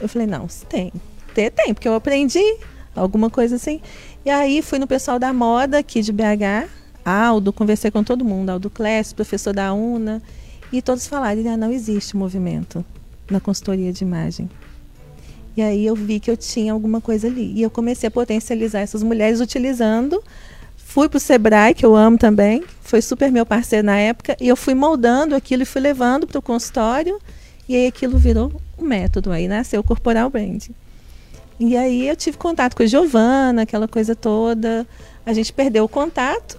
[0.00, 0.92] Eu falei: não, tem
[1.38, 2.42] ter, tem, porque eu aprendi
[2.96, 3.80] alguma coisa assim.
[4.24, 6.68] E aí fui no pessoal da moda aqui de BH,
[7.04, 10.20] Aldo, conversei com todo mundo, Aldo Clécio, professor da UNA,
[10.72, 12.84] e todos falaram, ah, não existe movimento
[13.30, 14.50] na consultoria de imagem.
[15.56, 17.52] E aí eu vi que eu tinha alguma coisa ali.
[17.54, 20.22] E eu comecei a potencializar essas mulheres utilizando.
[20.88, 24.48] Fui para o Sebrae, que eu amo também, foi super meu parceiro na época, e
[24.48, 27.20] eu fui moldando aquilo e fui levando para o consultório,
[27.68, 30.74] e aí aquilo virou um método, aí nasceu o Corporal Branding.
[31.60, 34.86] E aí eu tive contato com a Giovana, aquela coisa toda.
[35.26, 36.58] A gente perdeu o contato.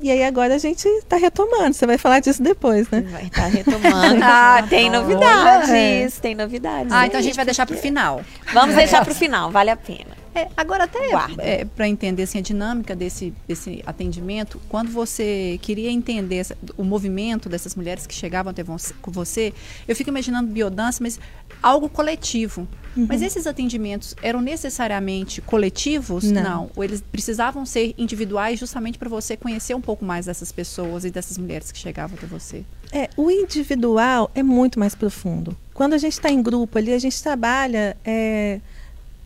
[0.00, 1.72] E aí agora a gente está retomando.
[1.72, 3.00] Você vai falar disso depois, né?
[3.10, 4.20] Vai estar tá retomando.
[4.22, 5.70] ah, tem novidades,
[6.18, 6.20] é.
[6.20, 6.92] tem novidades.
[6.92, 8.20] Ah, então a gente vai deixar para o final.
[8.52, 10.21] Vamos deixar para o final, vale a pena.
[10.34, 10.98] É, agora até
[11.38, 16.84] é, para entender assim, a dinâmica desse, desse atendimento, quando você queria entender essa, o
[16.84, 19.52] movimento dessas mulheres que chegavam até você, com você,
[19.86, 21.20] eu fico imaginando biodança, mas
[21.62, 22.66] algo coletivo.
[22.96, 23.06] Uhum.
[23.08, 26.24] Mas esses atendimentos eram necessariamente coletivos?
[26.24, 26.42] Não.
[26.42, 26.70] Não.
[26.76, 31.10] Ou eles precisavam ser individuais justamente para você conhecer um pouco mais dessas pessoas e
[31.10, 32.64] dessas mulheres que chegavam até você?
[32.90, 35.56] É, o individual é muito mais profundo.
[35.72, 38.60] Quando a gente está em grupo ali, a gente trabalha é,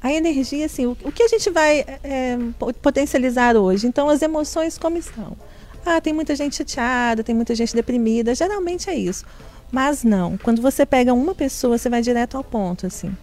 [0.00, 2.38] a energia, assim, o, o, que a gente vai é,
[2.82, 3.86] potencializar hoje.
[3.86, 5.36] Então, as emoções como estão?
[5.84, 8.34] Ah, tem muita gente chateada, tem muita gente deprimida.
[8.34, 9.24] Geralmente é isso.
[9.70, 10.36] Mas não.
[10.36, 13.16] Quando você pega uma pessoa, você vai direto ao ponto, assim.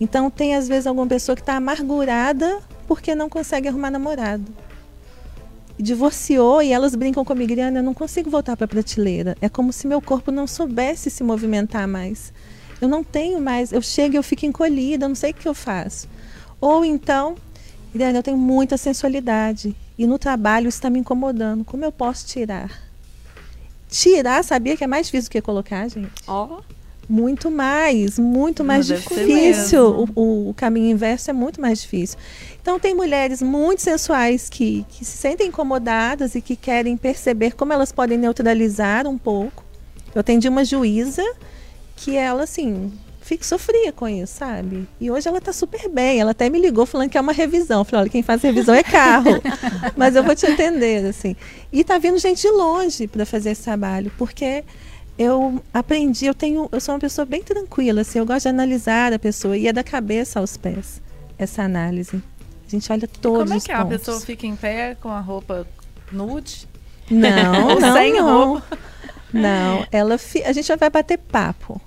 [0.00, 4.44] Então tem às vezes alguma pessoa que está amargurada porque não consegue arrumar namorado.
[5.78, 9.36] Divorciou e elas brincam comigo, Adriana, eu não consigo voltar para a prateleira.
[9.40, 12.32] É como se meu corpo não soubesse se movimentar mais.
[12.80, 15.48] Eu não tenho mais, eu chego e eu fico encolhida, eu não sei o que
[15.48, 16.08] eu faço.
[16.60, 17.36] Ou então,
[17.90, 21.64] Adriana, eu tenho muita sensualidade e no trabalho está me incomodando.
[21.64, 22.70] Como eu posso tirar?
[23.88, 26.10] Tirar, sabia que é mais difícil do que colocar, gente?
[26.26, 26.58] Ó.
[26.60, 26.76] Oh.
[27.08, 30.08] Muito mais, muito mais difícil.
[30.16, 32.18] O, o, caminho inverso é muito mais difícil.
[32.60, 37.72] Então, tem mulheres muito sensuais que, que se sentem incomodadas e que querem perceber como
[37.72, 39.64] elas podem neutralizar um pouco.
[40.12, 41.22] Eu atendi uma juíza
[41.94, 42.92] que ela, assim,
[43.40, 44.88] sofria com isso, sabe?
[45.00, 46.20] E hoje ela tá super bem.
[46.20, 47.80] Ela até me ligou falando que é uma revisão.
[47.80, 49.42] Eu falei, olha, quem faz revisão é carro.
[49.96, 51.34] Mas eu vou te entender, assim.
[51.72, 54.64] E tá vindo gente de longe para fazer esse trabalho, porque
[55.18, 59.12] eu aprendi, eu tenho, eu sou uma pessoa bem tranquila, assim, eu gosto de analisar
[59.12, 61.00] a pessoa e é da cabeça aos pés
[61.38, 62.22] essa análise.
[62.66, 63.74] A gente olha todos Como é que é?
[63.74, 65.66] A pessoa fica em pé com a roupa
[66.10, 66.68] nude?
[67.10, 68.48] Não, Ou não, sem não.
[68.48, 68.78] roupa?
[69.32, 71.80] Não, ela fi, a gente já vai bater papo.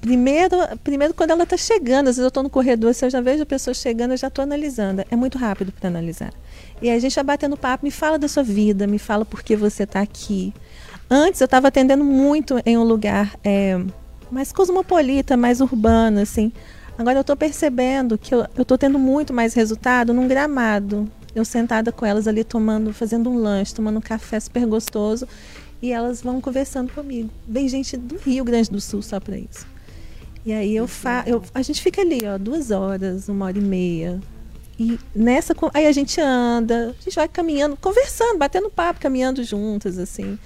[0.00, 3.20] Primeiro, primeiro quando ela está chegando, às vezes eu estou no corredor, se eu já
[3.20, 5.04] vejo a pessoa chegando, eu já estou analisando.
[5.10, 6.32] É muito rápido para analisar.
[6.80, 9.56] E a gente vai batendo papo, me fala da sua vida, me fala por que
[9.56, 10.54] você está aqui.
[11.10, 13.80] Antes eu estava atendendo muito em um lugar é,
[14.30, 16.52] mais cosmopolita, mais urbano, assim.
[16.96, 21.10] Agora eu estou percebendo que eu estou tendo muito mais resultado num gramado.
[21.34, 25.26] Eu sentada com elas ali tomando, fazendo um lanche, tomando um café super gostoso.
[25.80, 27.30] E elas vão conversando comigo.
[27.46, 29.77] Vem gente do Rio Grande do Sul só para isso.
[30.48, 33.60] E aí eu fa eu, a gente fica ali, ó, duas horas, uma hora e
[33.60, 34.18] meia.
[34.80, 35.54] E nessa.
[35.74, 40.38] Aí a gente anda, a gente vai caminhando, conversando, batendo papo, caminhando juntas, assim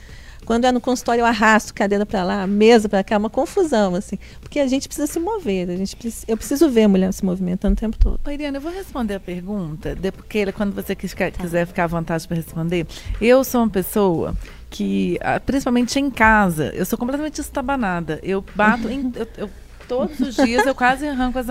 [0.44, 4.18] Quando é no consultório, eu arrasto cadeira para lá, mesa para cá, uma confusão, assim.
[4.40, 7.24] Porque a gente precisa se mover, a gente precisa, eu preciso ver a mulher se
[7.24, 8.18] movimentando o tempo todo.
[8.26, 11.44] Ô, Iriana, eu vou responder a pergunta, de, porque quando você quiser, tá.
[11.44, 12.88] quiser ficar à vontade para responder.
[13.20, 14.36] Eu sou uma pessoa
[14.68, 18.18] que, ah, principalmente em casa, eu sou completamente estabanada.
[18.20, 19.12] Eu bato em.
[19.14, 19.50] Eu, eu,
[19.92, 21.46] todos os dias eu quase arranco as,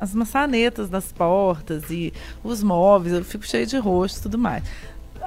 [0.00, 4.64] as maçanetas das portas e os móveis, eu fico cheio de rosto e tudo mais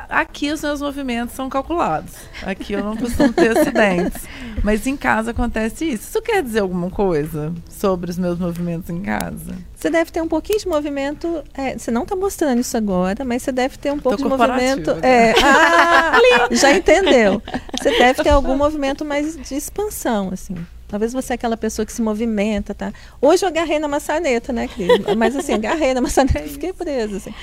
[0.10, 2.14] aqui os meus movimentos são calculados.
[2.44, 4.24] Aqui eu não costumo ter acidentes.
[4.64, 6.10] Mas em casa acontece isso.
[6.10, 9.56] Isso quer dizer alguma coisa sobre os meus movimentos em casa?
[9.76, 11.44] Você deve ter um pouquinho de movimento.
[11.54, 14.92] É, você não está mostrando isso agora, mas você deve ter um pouco de movimento.
[15.02, 16.20] É, ah,
[16.52, 17.42] já entendeu.
[17.78, 20.56] Você deve ter algum movimento mais de expansão, assim.
[20.88, 22.94] Talvez você é aquela pessoa que se movimenta, tá?
[23.22, 24.90] Hoje eu agarrei na maçaneta, né, Cris?
[25.18, 27.18] Mas assim, agarrei na maçaneta e fiquei presa.
[27.18, 27.34] Assim.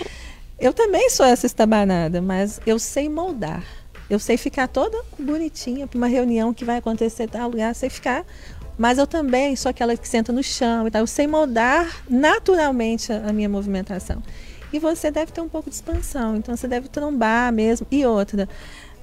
[0.58, 3.62] Eu também sou essa estabanada, mas eu sei moldar.
[4.08, 7.90] Eu sei ficar toda bonitinha para uma reunião que vai acontecer em tal lugar, sei
[7.90, 8.24] ficar.
[8.78, 11.02] Mas eu também sou aquela que senta no chão e tal.
[11.02, 14.22] Eu sei moldar naturalmente a, a minha movimentação.
[14.72, 17.86] E você deve ter um pouco de expansão, então você deve trombar mesmo.
[17.90, 18.48] E outra,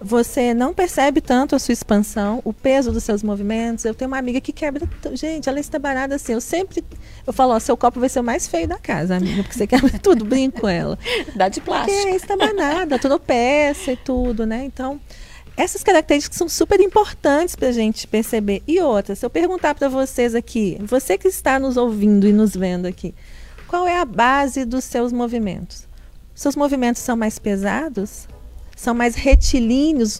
[0.03, 3.85] você não percebe tanto a sua expansão, o peso dos seus movimentos.
[3.85, 4.89] Eu tenho uma amiga que quebra.
[5.13, 6.33] Gente, ela está barada assim.
[6.33, 6.83] Eu sempre.
[7.25, 9.67] Eu falo, ó, seu copo vai ser o mais feio da casa, amiga, porque você
[9.67, 10.97] quebra tudo, brinco com ela.
[11.35, 11.95] Dá de plástico.
[11.95, 14.65] Porque é estabanada, tropeça e tudo, né?
[14.65, 14.99] Então,
[15.55, 18.63] essas características são super importantes para a gente perceber.
[18.67, 22.55] E outra, se eu perguntar para vocês aqui, você que está nos ouvindo e nos
[22.55, 23.13] vendo aqui,
[23.67, 25.87] qual é a base dos seus movimentos?
[26.33, 28.27] Seus movimentos são mais pesados?
[28.81, 30.19] São mais retilíneos,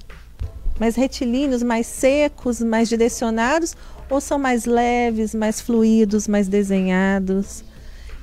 [0.80, 3.76] mais retilíneos, mais secos, mais direcionados,
[4.08, 7.64] ou são mais leves, mais fluidos, mais desenhados?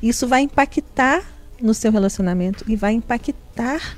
[0.01, 1.24] Isso vai impactar
[1.61, 3.96] no seu relacionamento e vai impactar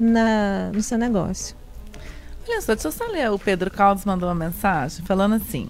[0.00, 1.54] na, no seu negócio.
[2.48, 3.30] Olha só, deixa eu só ler.
[3.30, 5.68] O Pedro Caldas mandou uma mensagem falando assim: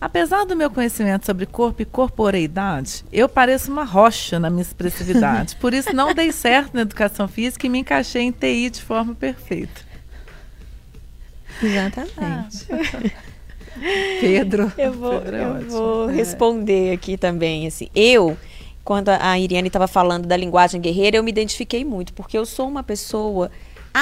[0.00, 5.56] Apesar do meu conhecimento sobre corpo e corporeidade, eu pareço uma rocha na minha expressividade.
[5.56, 9.14] Por isso não dei certo na educação física e me encaixei em TI de forma
[9.14, 9.80] perfeita.
[11.62, 12.66] Exatamente.
[12.70, 13.26] Ah.
[14.20, 14.72] Pedro.
[14.76, 17.66] Eu vou, Pedro é eu vou responder aqui também.
[17.66, 18.36] Assim, eu,
[18.84, 22.68] quando a Iriane estava falando da linguagem guerreira, eu me identifiquei muito, porque eu sou
[22.68, 23.50] uma pessoa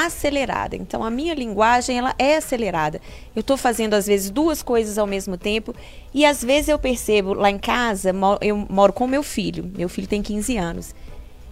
[0.03, 0.75] acelerada.
[0.77, 3.01] Então a minha linguagem ela é acelerada.
[3.35, 5.75] Eu estou fazendo às vezes duas coisas ao mesmo tempo
[6.13, 9.71] e às vezes eu percebo lá em casa, eu moro com meu filho.
[9.77, 10.95] Meu filho tem 15 anos.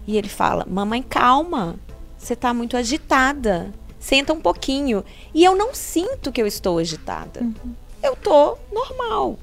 [0.07, 1.76] E ele fala: "Mamãe, calma.
[2.18, 3.72] Você está muito agitada.
[3.98, 5.05] Senta um pouquinho".
[5.33, 7.40] E eu não sinto que eu estou agitada.
[7.40, 7.74] Uhum.
[8.02, 9.38] Eu tô normal.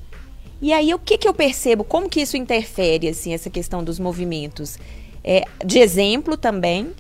[0.62, 1.84] E aí o que que eu percebo?
[1.84, 4.78] Como que isso interfere assim essa questão dos movimentos?
[5.24, 6.94] É, de exemplo também,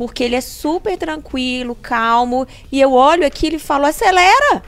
[0.00, 4.62] porque ele é super tranquilo, calmo, e eu olho aquilo e falo, acelera!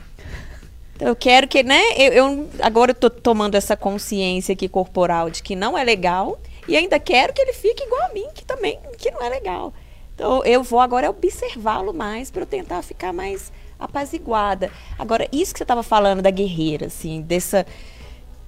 [1.00, 1.80] Eu quero que, né?
[1.96, 6.38] Eu, eu agora eu tô tomando essa consciência aqui corporal de que não é legal
[6.68, 9.72] e ainda quero que ele fique igual a mim, que também que não é legal.
[10.14, 14.70] Então eu vou agora observá-lo mais para eu tentar ficar mais apaziguada.
[14.98, 17.64] Agora isso que você estava falando da guerreira, assim, dessa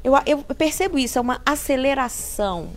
[0.05, 2.69] eu, eu percebo isso, é uma aceleração.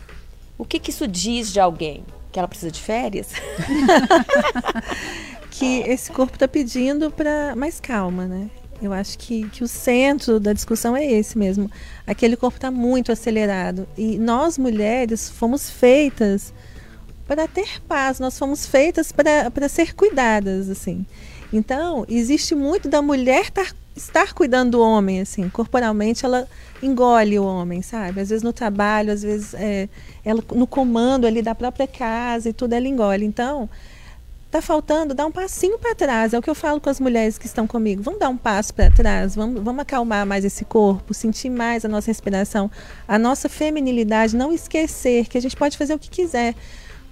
[0.58, 2.06] O que, que isso diz de alguém?
[2.38, 3.30] Que ela precisa de férias?
[5.50, 8.52] que esse corpo está pedindo para mais calma, né?
[8.80, 11.68] Eu acho que, que o centro da discussão é esse mesmo.
[12.06, 13.88] Aquele corpo está muito acelerado.
[13.98, 16.54] E nós, mulheres, fomos feitas
[17.26, 21.08] para ter paz, nós fomos feitas para ser cuidadas, assim.
[21.52, 23.52] Então, existe muito da mulher
[23.96, 26.48] estar, cuidando do homem, assim, corporalmente ela
[26.84, 28.22] engole o homem, sabe?
[28.22, 29.90] Às vezes no trabalho, às vezes é,
[30.24, 33.26] ela no comando ali da própria casa e tudo ela engole.
[33.26, 33.70] Então,
[34.50, 36.34] tá faltando dar um passinho para trás.
[36.34, 38.02] É o que eu falo com as mulheres que estão comigo.
[38.02, 41.88] Vamos dar um passo para trás, vamos, vamos acalmar mais esse corpo, sentir mais a
[41.88, 42.70] nossa respiração,
[43.08, 46.56] a nossa feminilidade, não esquecer que a gente pode fazer o que quiser.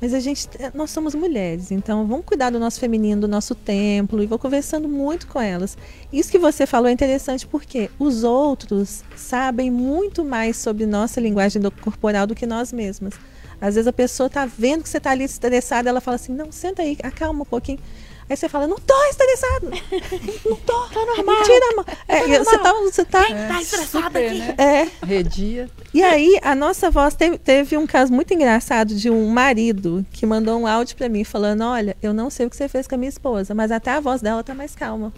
[0.01, 4.21] Mas a gente, nós somos mulheres, então vamos cuidar do nosso feminino, do nosso templo,
[4.21, 5.77] e vou conversando muito com elas.
[6.11, 11.61] Isso que você falou é interessante porque os outros sabem muito mais sobre nossa linguagem
[11.81, 13.13] corporal do que nós mesmas.
[13.59, 16.51] Às vezes a pessoa está vendo que você está ali estressada, ela fala assim: não,
[16.51, 17.79] senta aí, acalma um pouquinho.
[18.27, 19.69] Aí você fala, não tô estressado.
[20.49, 20.87] não tô.
[20.87, 21.37] Tá normal.
[21.37, 21.85] Mentira, amor.
[22.07, 22.73] É, tá você tá.
[22.73, 24.39] Você tá, é, tá estressado aqui.
[24.39, 24.55] Né?
[24.57, 25.05] É.
[25.05, 25.69] Redia.
[25.93, 30.25] E aí, a nossa voz teve, teve um caso muito engraçado de um marido que
[30.25, 32.95] mandou um áudio para mim falando: Olha, eu não sei o que você fez com
[32.95, 35.13] a minha esposa, mas até a voz dela tá mais calma.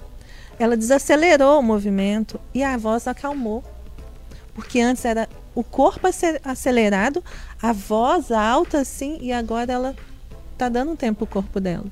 [0.59, 3.63] Ela desacelerou o movimento e a voz acalmou.
[4.53, 6.07] Porque antes era o corpo
[6.43, 7.23] acelerado,
[7.61, 9.95] a voz alta assim, e agora ela
[10.57, 11.85] tá dando um tempo pro corpo dela.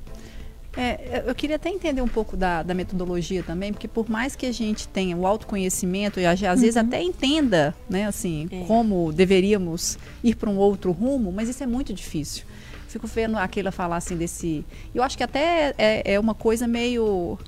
[0.76, 4.44] É, eu queria até entender um pouco da, da, metodologia também, porque por mais que
[4.44, 6.56] a gente tenha o autoconhecimento e às uhum.
[6.56, 8.64] vezes até entenda, né, assim, é.
[8.66, 12.44] como deveríamos ir para um outro rumo, mas isso é muito difícil.
[12.88, 14.64] Fico vendo aquela falar assim desse.
[14.94, 17.38] Eu acho que até é, é uma coisa meio.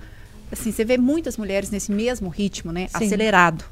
[0.50, 2.88] Assim, você vê muitas mulheres nesse mesmo ritmo, né?
[2.88, 3.04] Sim.
[3.04, 3.64] Acelerado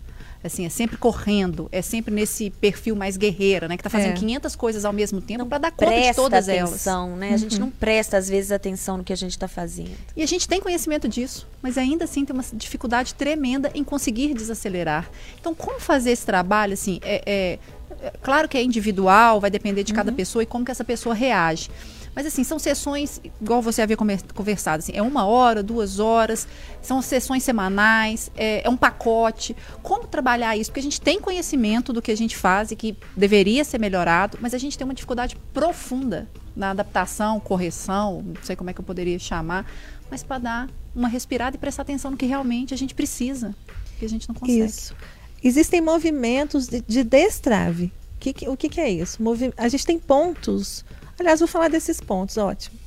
[0.47, 3.77] assim, é sempre correndo, é sempre nesse perfil mais guerreira, né?
[3.77, 4.15] Que tá fazendo é.
[4.15, 7.19] 500 coisas ao mesmo tempo para dar conta de todas atenção, elas.
[7.19, 7.29] né?
[7.29, 7.35] Uhum.
[7.35, 7.61] A gente uhum.
[7.61, 9.91] não presta, às vezes, atenção no que a gente está fazendo.
[10.17, 14.35] E a gente tem conhecimento disso, mas ainda assim tem uma dificuldade tremenda em conseguir
[14.35, 15.11] desacelerar.
[15.41, 17.59] Então, como fazer esse trabalho, assim, é, é,
[18.03, 20.17] é claro que é individual, vai depender de cada uhum.
[20.17, 21.71] pessoa e como que essa pessoa reage.
[22.16, 26.48] Mas assim, são sessões, igual você havia conversado, assim, é uma hora, duas horas,
[26.81, 29.55] são sessões semanais, é, é, um pacote.
[29.83, 30.70] Como trabalhar isso?
[30.70, 34.38] Porque a gente tem conhecimento do que a gente faz e que deveria ser melhorado,
[34.40, 36.26] mas a gente tem uma dificuldade profunda
[36.57, 39.70] na adaptação, correção, não sei como é que eu poderia chamar,
[40.11, 43.55] mas para dar uma respirada e prestar atenção no que realmente a gente precisa,
[43.98, 44.64] que a gente não consegue.
[44.64, 44.96] Isso.
[45.44, 47.92] Existem movimentos de, de destrave.
[48.14, 49.22] O que, o que, que é isso?
[49.22, 50.83] Movi a gente tem pontos
[51.18, 52.79] Aliás, vou falar desses pontos, ótimo.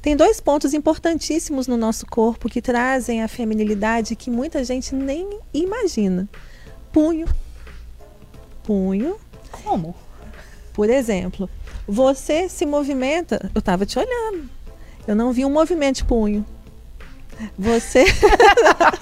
[0.00, 5.40] Tem dois pontos importantíssimos no nosso corpo que trazem a feminilidade que muita gente nem
[5.52, 6.28] imagina.
[6.92, 7.26] Punho.
[8.62, 9.16] Punho.
[9.50, 9.94] Como?
[10.72, 11.50] Por exemplo,
[11.88, 13.50] você se movimenta.
[13.54, 14.48] Eu estava te olhando.
[15.06, 16.46] Eu não vi um movimento de punho.
[17.58, 18.04] Você.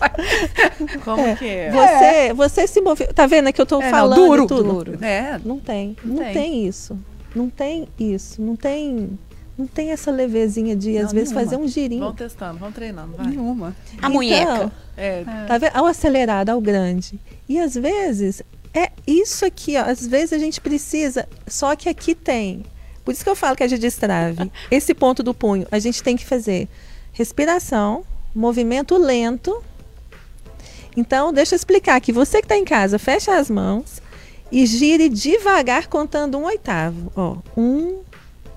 [1.05, 1.71] Como é, que é?
[1.71, 2.35] Você, é.
[2.35, 3.07] você se move.
[3.09, 4.85] Tá vendo que eu estou é, falando não, duro, tudo?
[4.85, 5.05] Duro.
[5.05, 5.39] É.
[5.45, 5.97] Não tem.
[6.03, 6.33] Não, não tem.
[6.33, 6.99] tem isso.
[7.35, 9.19] Não tem isso, não tem
[9.57, 12.01] não tem essa levezinha de, não, às vezes, fazer um girinho.
[12.01, 13.29] Vamos testando, vamos treinando, vai.
[13.29, 13.69] Nenhuma.
[13.69, 14.73] A então, munheca.
[14.97, 15.25] É.
[15.47, 15.77] Tá vendo?
[15.77, 17.21] Ao acelerado, ao grande.
[17.49, 18.43] E às vezes,
[18.73, 19.83] é isso aqui, ó.
[19.83, 22.65] Às vezes a gente precisa, só que aqui tem.
[23.05, 24.51] Por isso que eu falo que é de destrave.
[24.71, 26.69] Esse ponto do punho, a gente tem que fazer
[27.13, 29.63] respiração, movimento lento.
[30.97, 32.13] Então, deixa eu explicar aqui.
[32.13, 34.03] Você que está em casa, fecha as mãos
[34.55, 37.11] e gire devagar contando um oitavo.
[37.17, 38.03] Ó, um,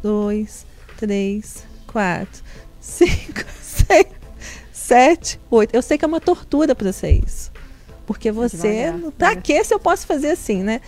[0.04, 0.64] dois,
[0.96, 2.44] três, quatro,
[2.80, 4.06] cinco, seis,
[4.72, 5.74] sete, oito.
[5.74, 7.52] Eu sei que é uma tortura para você isso.
[8.06, 8.92] Porque você.
[8.92, 10.82] Devagar, pra que se eu posso fazer assim, né?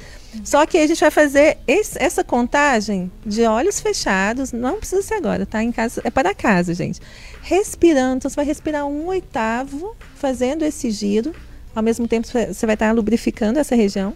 [0.43, 4.51] Só que a gente vai fazer esse, essa contagem de olhos fechados.
[4.51, 5.63] Não precisa ser agora, tá?
[5.63, 7.01] Em casa, é para casa, gente.
[7.41, 8.17] Respirando.
[8.17, 11.33] Então, você vai respirar um oitavo, fazendo esse giro.
[11.75, 14.15] Ao mesmo tempo, você vai estar lubrificando essa região.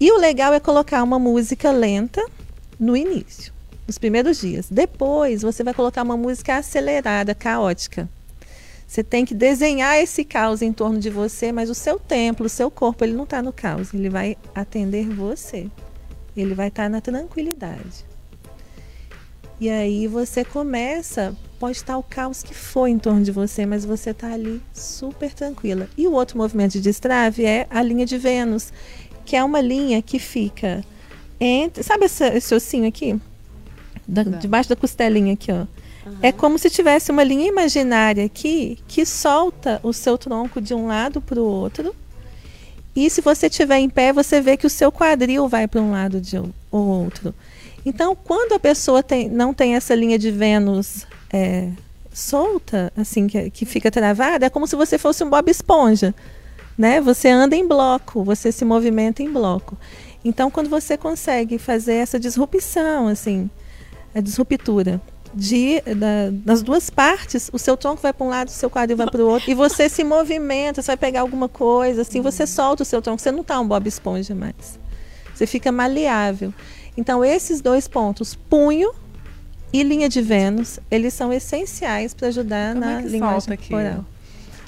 [0.00, 2.24] E o legal é colocar uma música lenta
[2.78, 3.52] no início,
[3.86, 4.66] nos primeiros dias.
[4.68, 8.08] Depois você vai colocar uma música acelerada, caótica.
[8.86, 12.50] Você tem que desenhar esse caos em torno de você, mas o seu templo, o
[12.50, 15.68] seu corpo, ele não está no caos, ele vai atender você.
[16.36, 18.04] Ele vai estar tá na tranquilidade.
[19.60, 23.84] E aí você começa, pode estar o caos que for em torno de você, mas
[23.84, 25.88] você está ali super tranquila.
[25.96, 28.72] E o outro movimento de destrave é a linha de Vênus
[29.24, 30.84] que é uma linha que fica
[31.40, 31.82] entre.
[31.82, 33.18] Sabe esse, esse ossinho aqui?
[34.06, 35.66] Da, debaixo da costelinha aqui, ó.
[36.06, 36.18] Uhum.
[36.20, 40.86] É como se tivesse uma linha imaginária aqui que solta o seu tronco de um
[40.86, 41.94] lado para o outro.
[42.94, 45.90] E se você estiver em pé, você vê que o seu quadril vai para um
[45.90, 47.34] lado de ou outro.
[47.84, 51.70] Então, quando a pessoa tem, não tem essa linha de Vênus é,
[52.12, 56.14] solta, assim, que, que fica travada, é como se você fosse um Bob Esponja
[56.76, 57.00] né?
[57.00, 59.76] Você anda em bloco, você se movimenta em bloco.
[60.24, 63.50] Então, quando você consegue fazer essa disrupção, assim,
[64.14, 65.00] a disruptura
[65.34, 68.96] de, da, das duas partes, o seu tronco vai para um lado, o seu quadril
[68.96, 72.46] vai para o outro, e você se movimenta, você vai pegar alguma coisa, assim, você
[72.46, 74.78] solta o seu tronco, você não está um Bob Esponja mais.
[75.34, 76.54] Você fica maleável.
[76.96, 78.92] Então, esses dois pontos, punho
[79.72, 84.06] e linha de Vênus, eles são essenciais para ajudar Como na é linguagem corporal.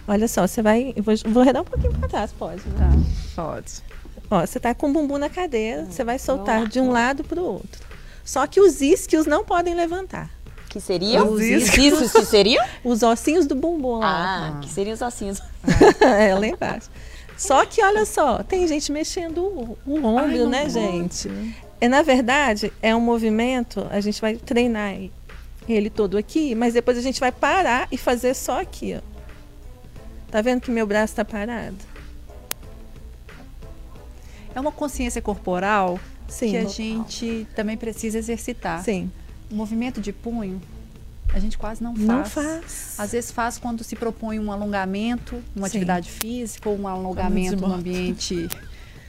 [0.08, 0.92] Olha só, você vai.
[0.94, 2.62] Eu vou, vou redar um pouquinho para trás, pode?
[2.68, 2.76] Né?
[3.34, 3.82] Tá, pode.
[4.30, 7.22] Ó, você tá com o bumbum na cadeira, hum, você vai soltar de um lado
[7.22, 7.84] para o outro.
[8.24, 10.30] Só que os isquios não podem levantar.
[10.68, 11.28] Que seriam?
[11.30, 12.64] Os isquios que seriam?
[12.84, 14.06] Os ossinhos do bumbum lá.
[14.06, 14.60] Ah, ah.
[14.60, 15.40] que seriam os ossinhos.
[16.00, 16.90] é, lá embaixo.
[17.36, 20.72] Só que olha só, tem gente mexendo o, o ombro, Ai, né, pode.
[20.72, 21.30] gente?
[21.80, 24.96] É, na verdade, é um movimento, a gente vai treinar
[25.68, 29.15] ele todo aqui, mas depois a gente vai parar e fazer só aqui, ó.
[30.36, 31.78] Tá vendo que meu braço está parado?
[34.54, 38.84] É uma consciência corporal Sim, que a gente também precisa exercitar.
[38.84, 39.10] Sim.
[39.50, 40.60] O movimento de punho,
[41.32, 42.06] a gente quase não faz.
[42.06, 42.94] Não faz.
[42.98, 45.78] Às vezes faz quando se propõe um alongamento, uma Sim.
[45.78, 48.46] atividade física ou um alongamento no ambiente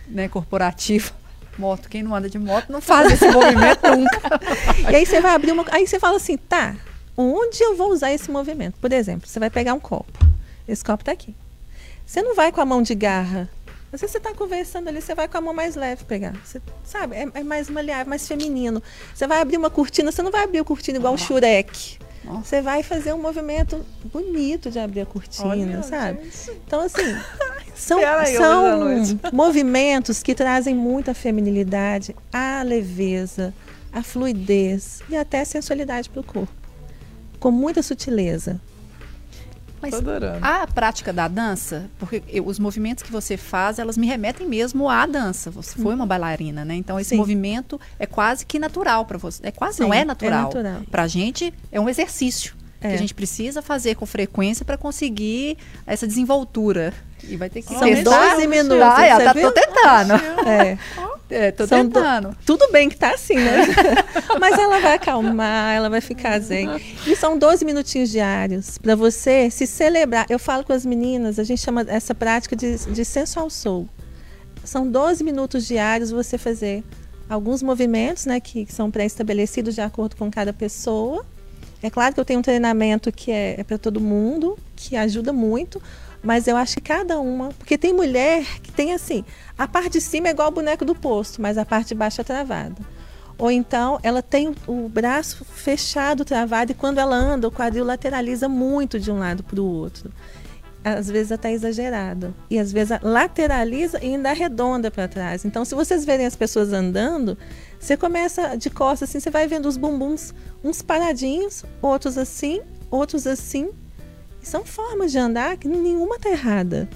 [0.08, 1.12] né, corporativo.
[1.60, 4.40] Moto, quem não anda de moto não faz esse movimento nunca.
[4.90, 5.66] E aí você vai abrir uma.
[5.72, 6.74] Aí você fala assim, tá,
[7.18, 8.76] onde eu vou usar esse movimento.
[8.80, 10.17] Por exemplo, você vai pegar um copo.
[10.68, 11.36] Esse copo está aqui.
[12.06, 13.50] Você não vai com a mão de garra.
[13.92, 16.34] Às vezes você está conversando ali, você vai com a mão mais leve pegar.
[16.44, 18.84] Você, sabe, é, é, mais maleável, mais feminino.
[19.14, 21.98] Você vai abrir uma cortina, você não vai abrir a cortina igual o Shurek.
[22.44, 26.24] Você vai fazer um movimento bonito de abrir a cortina, Olha, sabe?
[26.24, 26.60] Gente.
[26.66, 27.16] Então, assim,
[27.74, 28.00] são,
[28.36, 28.86] são
[29.32, 33.54] movimentos que trazem muita feminilidade, a leveza,
[33.94, 36.52] a fluidez e até a sensualidade para o corpo.
[37.40, 38.60] Com muita sutileza.
[39.82, 39.94] Mas
[40.42, 44.90] a prática da dança, porque eu, os movimentos que você faz, elas me remetem mesmo
[44.90, 45.52] à dança.
[45.52, 46.76] Você foi uma bailarina, né?
[46.76, 47.18] Então esse Sim.
[47.18, 49.46] movimento é quase que natural para você.
[49.46, 50.40] É quase Sim, não é natural.
[50.40, 50.82] É natural.
[50.90, 52.90] Para a gente é um exercício é.
[52.90, 56.94] que a gente precisa fazer com frequência para conseguir essa desenvoltura.
[57.24, 58.36] E vai ter que São testar.
[58.36, 58.82] 12 minutos.
[58.82, 60.14] Ah, é, tá, tô tentando.
[60.48, 60.78] É.
[61.30, 62.30] É, tô São tentando.
[62.30, 62.38] Do...
[62.46, 63.66] Tudo bem que tá assim, né?
[64.40, 66.70] Mas ela vai acalmar, ela vai ficar zen.
[67.06, 70.26] E são 12 minutinhos diários para você se celebrar.
[70.30, 73.90] Eu falo com as meninas, a gente chama essa prática de, de sensual soul.
[74.64, 76.82] São 12 minutos diários você fazer
[77.30, 81.26] alguns movimentos, né, que são pré-estabelecidos de acordo com cada pessoa.
[81.82, 85.32] É claro que eu tenho um treinamento que é, é para todo mundo, que ajuda
[85.32, 85.82] muito,
[86.22, 89.24] mas eu acho que cada uma, porque tem mulher que tem assim,
[89.58, 92.22] a parte de cima é igual o boneco do posto, mas a parte de baixo
[92.22, 92.76] é travada.
[93.38, 98.50] Ou então ela tem o braço fechado, travado, e quando ela anda, o quadril lateraliza
[98.50, 100.12] muito de um lado para o outro.
[100.84, 102.34] Às vezes até exagerado.
[102.50, 105.44] E às vezes lateraliza e ainda arredonda para trás.
[105.44, 107.38] Então, se vocês verem as pessoas andando,
[107.80, 113.28] você começa de costas assim, você vai vendo os bumbuns, uns paradinhos, outros assim, outros
[113.28, 113.70] assim,
[114.42, 116.90] são formas de andar que nenhuma está errada.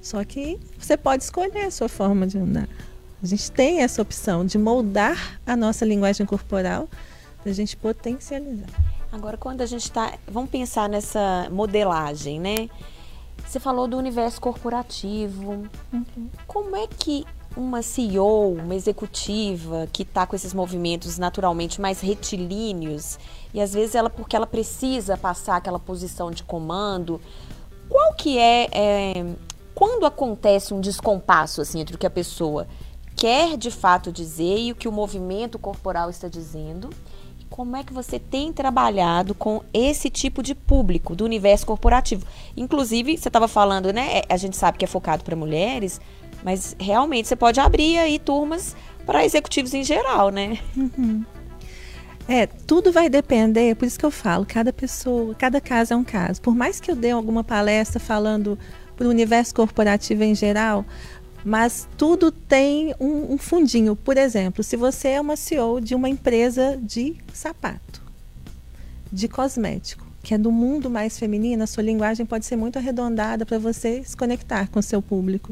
[0.00, 2.68] Só que você pode escolher a sua forma de andar.
[3.22, 6.88] A gente tem essa opção de moldar a nossa linguagem corporal
[7.40, 8.66] para a gente potencializar.
[9.12, 10.14] Agora, quando a gente está.
[10.26, 12.68] Vamos pensar nessa modelagem, né?
[13.46, 15.68] Você falou do universo corporativo.
[15.92, 16.30] Uhum.
[16.46, 17.24] Como é que
[17.56, 23.18] uma CEO, uma executiva que está com esses movimentos naturalmente mais retilíneos
[23.54, 27.20] e às vezes ela porque ela precisa passar aquela posição de comando,
[27.88, 29.26] qual que é, é
[29.74, 32.66] quando acontece um descompasso assim entre o que a pessoa
[33.16, 36.90] quer de fato dizer e o que o movimento corporal está dizendo?
[37.50, 42.26] Como é que você tem trabalhado com esse tipo de público do universo corporativo?
[42.56, 44.20] Inclusive, você estava falando, né?
[44.20, 46.00] É, a gente sabe que é focado para mulheres,
[46.42, 48.74] mas realmente você pode abrir aí turmas
[49.04, 50.58] para executivos em geral, né?
[50.74, 51.24] Uhum.
[52.28, 56.04] É, tudo vai depender, por isso que eu falo, cada pessoa, cada caso é um
[56.04, 56.40] caso.
[56.40, 58.58] Por mais que eu dê alguma palestra falando
[58.96, 60.84] para o universo corporativo em geral,
[61.44, 63.96] mas tudo tem um, um, fundinho.
[63.96, 68.00] Por exemplo, se você é uma CEO de uma empresa de sapato,
[69.10, 73.44] de cosmético, que é do mundo mais feminino, a sua linguagem pode ser muito arredondada
[73.44, 75.50] para você se conectar com o seu público.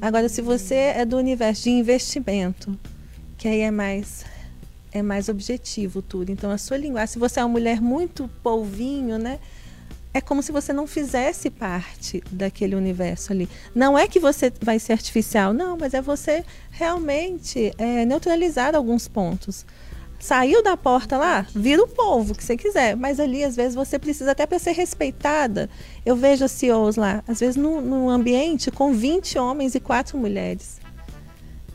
[0.00, 2.76] Agora, se você é do universo de investimento,
[3.38, 4.24] que aí é mais
[4.92, 6.30] é mais objetivo tudo.
[6.30, 9.38] Então, a sua linguagem, se você é uma mulher muito polvinho, né?
[10.14, 13.48] É como se você não fizesse parte daquele universo ali.
[13.74, 19.08] Não é que você vai ser artificial, não, mas é você realmente é, neutralizar alguns
[19.08, 19.64] pontos.
[20.20, 22.94] Saiu da porta lá, vira o povo que você quiser.
[22.94, 25.68] Mas ali, às vezes, você precisa até para ser respeitada.
[26.04, 30.78] Eu vejo CEOs lá, às vezes, num, num ambiente com 20 homens e 4 mulheres.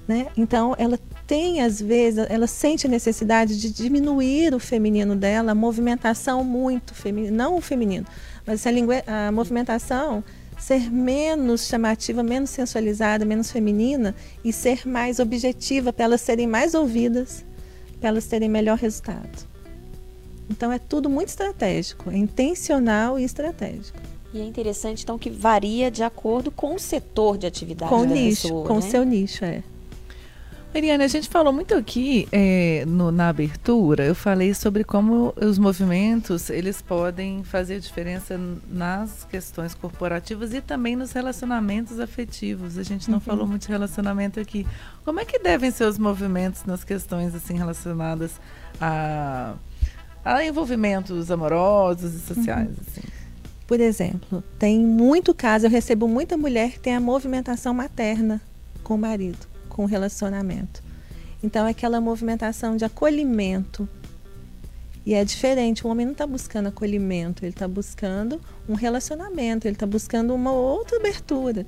[0.08, 0.28] Né?
[0.38, 0.98] Então, ela
[1.28, 6.94] tem, às vezes, ela sente a necessidade de diminuir o feminino dela, a movimentação muito
[6.94, 8.06] feminina, não o feminino,
[8.46, 8.94] mas a, lingu...
[9.06, 10.24] a movimentação
[10.58, 16.74] ser menos chamativa, menos sensualizada, menos feminina e ser mais objetiva para elas serem mais
[16.74, 17.46] ouvidas
[18.00, 19.48] para elas terem melhor resultado.
[20.50, 24.00] Então é tudo muito estratégico, é intencional e estratégico.
[24.34, 28.14] E é interessante então que varia de acordo com o setor de atividade com da
[28.14, 28.80] nicho, pessoa, com né?
[28.80, 29.64] o seu nicho, é.
[30.78, 35.58] Mariana, a gente falou muito aqui é, no, na abertura, eu falei sobre como os
[35.58, 42.78] movimentos eles podem fazer diferença nas questões corporativas e também nos relacionamentos afetivos.
[42.78, 43.22] A gente não uhum.
[43.22, 44.68] falou muito de relacionamento aqui.
[45.04, 48.34] Como é que devem ser os movimentos nas questões assim relacionadas
[48.80, 49.56] a,
[50.24, 52.68] a envolvimentos amorosos e sociais?
[52.68, 52.76] Uhum.
[52.88, 53.02] Assim?
[53.66, 58.40] Por exemplo, tem muito caso, eu recebo muita mulher que tem a movimentação materna
[58.84, 60.84] com o marido com o relacionamento.
[61.44, 63.88] Então, é aquela movimentação de acolhimento.
[65.06, 69.76] E é diferente, o homem não está buscando acolhimento, ele está buscando um relacionamento, ele
[69.76, 71.66] está buscando uma outra abertura.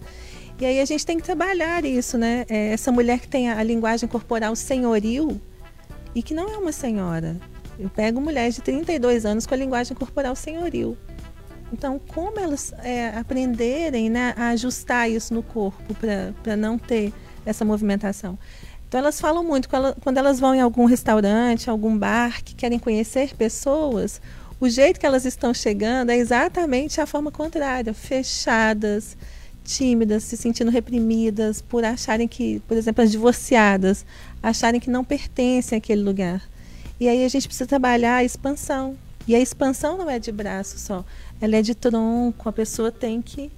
[0.60, 2.46] E aí a gente tem que trabalhar isso, né?
[2.50, 5.40] É essa mulher que tem a, linguagem corporal senhoril
[6.14, 7.38] e que não é uma senhora.
[7.78, 10.98] Eu pego mulheres de 32 anos com a linguagem corporal senhoril.
[11.72, 15.96] Então, como elas é, aprenderem né, a ajustar isso no corpo
[16.44, 17.14] para não ter
[17.50, 18.38] essa movimentação?
[18.88, 23.36] Então, elas falam muito quando elas vão em algum restaurante, algum bar, que querem conhecer
[23.36, 24.20] pessoas,
[24.62, 29.16] o jeito que elas estão chegando é exatamente a forma contrária, fechadas,
[29.64, 34.06] tímidas, se sentindo reprimidas por acharem que, por exemplo, as divorciadas,
[34.44, 36.44] acharem que não pertencem àquele lugar.
[37.00, 38.98] E aí a gente precisa trabalhar a expansão.
[39.26, 41.06] E a expansão não é de braço só,
[41.40, 43.50] ela é de tronco, a pessoa tem que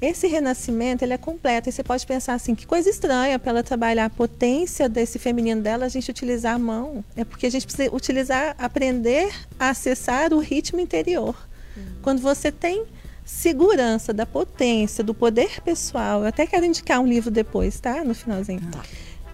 [0.00, 1.68] esse renascimento ele é completo.
[1.68, 5.60] E você pode pensar assim, que coisa estranha para ela trabalhar a potência desse feminino
[5.60, 7.04] dela, a gente utilizar a mão.
[7.16, 11.36] É porque a gente precisa utilizar, aprender a acessar o ritmo interior.
[11.76, 11.82] Uhum.
[12.02, 12.86] Quando você tem
[13.24, 18.02] segurança da potência, do poder pessoal, eu até quero indicar um livro depois, tá?
[18.04, 18.62] No finalzinho.
[18.70, 18.82] Tá.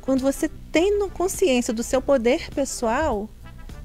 [0.00, 3.28] Quando você tem consciência do seu poder pessoal,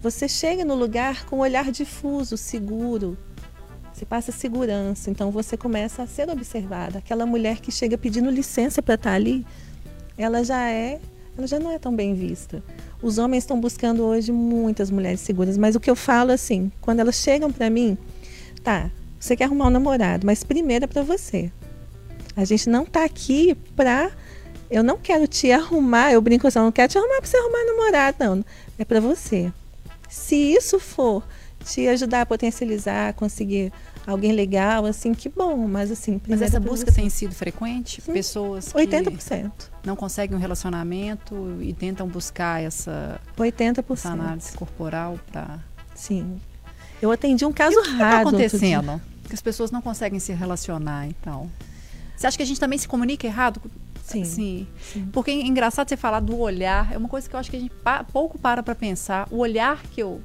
[0.02, 3.18] você chega no lugar com um olhar difuso, seguro,
[4.00, 7.00] você passa segurança, então você começa a ser observada.
[7.00, 9.46] Aquela mulher que chega pedindo licença para estar tá ali,
[10.18, 11.02] ela já é,
[11.38, 12.64] ela já não é tão bem vista.
[13.02, 17.02] Os homens estão buscando hoje muitas mulheres seguras, mas o que eu falo assim, quando
[17.02, 17.98] elas chegam para mim,
[18.64, 18.90] tá,
[19.20, 21.52] você quer arrumar um namorado, mas primeiro é para você.
[22.38, 24.12] A gente não tá aqui para
[24.72, 27.36] eu não quero te arrumar, eu brinco assim, eu não quero te arrumar para você
[27.36, 28.46] arrumar namorado, não.
[28.78, 29.52] É para você.
[30.08, 31.22] Se isso for
[31.70, 33.72] te ajudar a potencializar, conseguir
[34.06, 36.20] alguém legal, assim, que bom, mas assim...
[36.28, 38.02] Mas essa busca tem sido frequente?
[38.02, 38.12] Sim.
[38.12, 39.52] Pessoas que 80%.
[39.86, 43.94] não conseguem um relacionamento e tentam buscar essa, 80%.
[43.94, 45.60] essa análise corporal para...
[45.94, 46.40] Sim.
[47.02, 47.98] Eu atendi um caso e o que raro.
[47.98, 49.02] O que está acontecendo?
[49.26, 51.50] Que as pessoas não conseguem se relacionar, então.
[52.16, 53.62] Você acha que a gente também se comunica errado?
[54.04, 54.68] Sim, sim.
[54.82, 55.06] sim.
[55.14, 57.60] Porque é engraçado você falar do olhar, é uma coisa que eu acho que a
[57.60, 59.28] gente pa pouco para para pensar.
[59.30, 60.20] O olhar que eu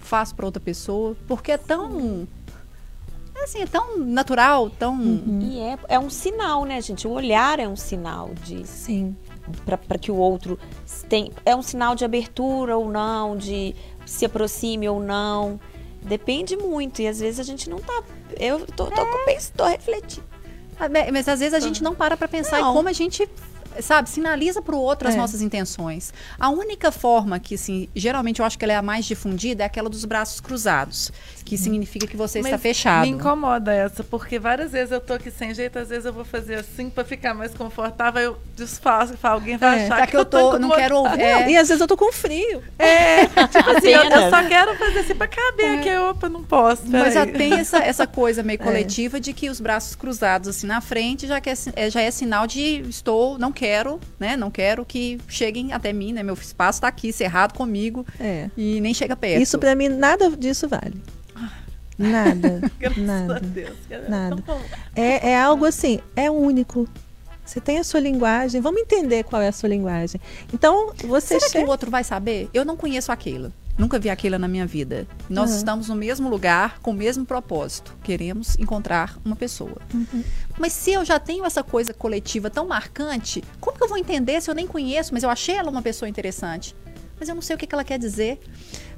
[0.00, 2.26] faço para outra pessoa, porque é tão
[3.40, 4.94] é assim, é tão natural, tão.
[4.94, 5.40] Uhum.
[5.42, 7.06] E é, é um sinal, né, gente?
[7.06, 8.66] O olhar é um sinal de.
[8.66, 9.16] Sim.
[9.64, 10.58] Para que o outro
[11.08, 11.32] tem.
[11.44, 13.74] É um sinal de abertura ou não, de
[14.04, 15.58] se aproxime ou não.
[16.02, 17.00] Depende muito.
[17.00, 18.02] E às vezes a gente não tá.
[18.38, 19.38] Eu tô, tô, é.
[19.56, 20.26] tô refletindo.
[20.78, 22.70] Ah, mas às vezes a gente não para para pensar não.
[22.70, 23.28] em como a gente
[23.80, 25.16] sabe, sinaliza para o outro as é.
[25.16, 26.12] nossas intenções.
[26.38, 29.66] A única forma que, assim, geralmente eu acho que ela é a mais difundida é
[29.66, 31.12] aquela dos braços cruzados,
[31.44, 31.64] que Sim.
[31.64, 33.02] significa que você Mas está fechado.
[33.02, 36.24] Me incomoda essa, porque várias vezes eu tô aqui sem jeito, às vezes eu vou
[36.24, 39.84] fazer assim para ficar mais confortável, eu desfaço, alguém vai é.
[39.84, 41.20] achar que, que, eu tô, não quero ouvir.
[41.20, 41.50] É.
[41.50, 42.62] E às vezes eu tô com frio.
[42.78, 45.78] É, tipo assim, eu, eu, só quero fazer assim para caber é.
[45.78, 46.82] aqui, opa, não posso.
[46.86, 48.64] Mas já tem essa, essa coisa meio é.
[48.64, 52.10] coletiva de que os braços cruzados assim na frente já, que é, é, já é
[52.10, 54.38] sinal de estou, não quero, né?
[54.38, 56.22] Não quero que cheguem até mim, né?
[56.22, 58.06] Meu espaço está aqui, cerrado comigo.
[58.18, 58.48] É.
[58.56, 59.42] E nem chega perto.
[59.42, 60.94] Isso para mim nada disso vale.
[61.98, 62.62] Nada.
[62.96, 63.40] nada.
[63.40, 63.76] Deus,
[64.08, 64.42] nada.
[64.96, 66.88] É, é algo assim, é único.
[67.44, 70.18] Você tem a sua linguagem, vamos entender qual é a sua linguagem.
[70.54, 72.48] Então, você Será que o outro vai saber?
[72.54, 73.52] Eu não conheço aquilo.
[73.80, 75.08] Nunca vi aquilo na minha vida.
[75.26, 75.56] Nós uhum.
[75.56, 77.96] estamos no mesmo lugar, com o mesmo propósito.
[78.02, 79.80] Queremos encontrar uma pessoa.
[79.94, 80.22] Uhum.
[80.58, 84.38] Mas se eu já tenho essa coisa coletiva tão marcante, como que eu vou entender
[84.42, 86.76] se eu nem conheço, mas eu achei ela uma pessoa interessante?
[87.18, 88.38] Mas eu não sei o que, que ela quer dizer.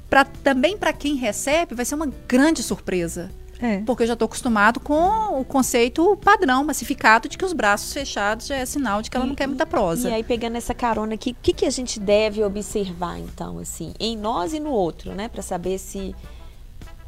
[0.09, 3.31] Pra, também para quem recebe, vai ser uma grande surpresa.
[3.59, 3.81] É.
[3.85, 8.47] Porque eu já estou acostumado com o conceito padrão, massificado, de que os braços fechados
[8.47, 10.09] já é sinal de que ela e, não quer muita prosa.
[10.09, 13.93] E aí, pegando essa carona aqui, o que, que a gente deve observar, então, assim,
[13.99, 15.27] em nós e no outro, né?
[15.27, 16.15] Para saber se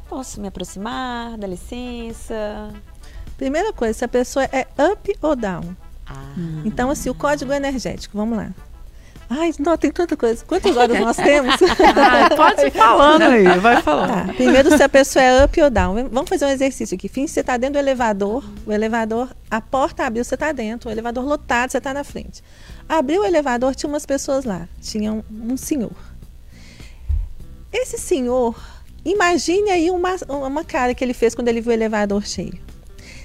[0.08, 2.72] posso me aproximar, dá licença.
[3.36, 5.76] Primeira coisa, se a pessoa é up ou down.
[6.06, 6.34] Ah.
[6.64, 8.54] Então, assim, o código energético, vamos lá.
[9.28, 10.44] Ai, não, tem tanta coisa.
[10.44, 11.56] Quantas horas nós temos?
[11.96, 14.26] ah, pode ir falando aí, vai falando.
[14.26, 16.08] Tá, primeiro, se a pessoa é up ou down.
[16.10, 17.08] Vamos fazer um exercício aqui.
[17.08, 20.92] Fim, você está dentro do elevador, o elevador, a porta abriu, você está dentro, o
[20.92, 22.42] elevador lotado, você está na frente.
[22.88, 24.68] Abriu o elevador, tinha umas pessoas lá.
[24.80, 25.92] Tinha um, um senhor.
[27.72, 28.56] Esse senhor,
[29.04, 32.58] imagine aí uma, uma cara que ele fez quando ele viu o elevador cheio.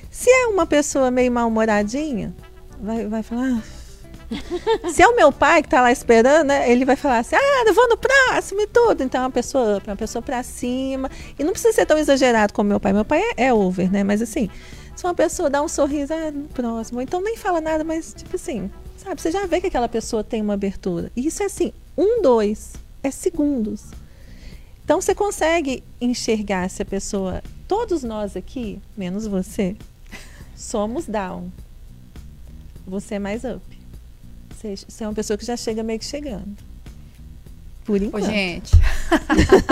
[0.09, 2.33] Se é uma pessoa meio mal-humoradinha,
[2.79, 3.59] vai, vai falar...
[3.59, 3.80] Ah,
[4.93, 7.63] Se é o meu pai que está lá esperando, né, ele vai falar assim: ah,
[7.65, 9.03] eu vou no próximo e tudo.
[9.03, 11.09] Então é uma pessoa up, é uma pessoa para cima.
[11.37, 12.93] E não precisa ser tão exagerado como meu pai.
[12.93, 14.03] Meu pai é, é over, né?
[14.03, 14.49] Mas assim,
[14.95, 17.01] se uma pessoa dá um sorriso, ah, no próximo.
[17.01, 19.21] Então nem fala nada, mas tipo assim, sabe?
[19.21, 21.11] Você já vê que aquela pessoa tem uma abertura.
[21.15, 22.73] E isso é assim, um, dois,
[23.03, 23.85] é segundos.
[24.83, 27.41] Então você consegue enxergar se a pessoa.
[27.67, 29.77] Todos nós aqui, menos você,
[30.55, 31.49] somos down.
[32.85, 33.80] Você é mais up.
[34.61, 36.55] Você, é uma pessoa que já chega meio que chegando.
[37.83, 38.23] Por enquanto.
[38.23, 38.71] Ô, gente.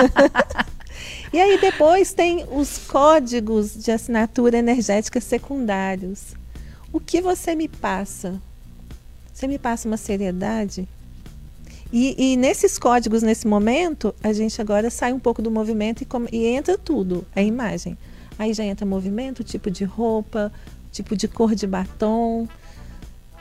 [1.31, 6.33] e aí depois tem os códigos de assinatura energética secundários.
[6.91, 8.41] O que você me passa?
[9.31, 10.87] Você me passa uma seriedade?
[11.93, 16.35] E, e, nesses códigos, nesse momento, a gente agora sai um pouco do movimento e,
[16.35, 17.97] e entra tudo, a imagem.
[18.37, 20.51] Aí já entra movimento, tipo de roupa,
[20.91, 22.47] tipo de cor de batom,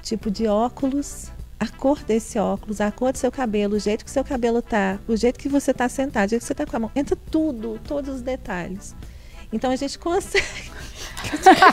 [0.02, 1.30] tipo de óculos,
[1.60, 4.98] a cor desse óculos, a cor do seu cabelo, o jeito que seu cabelo tá,
[5.08, 7.16] o jeito que você tá sentado, o jeito que você tá com a mão, entra
[7.30, 8.94] tudo, todos os detalhes.
[9.52, 10.44] Então a gente consegue.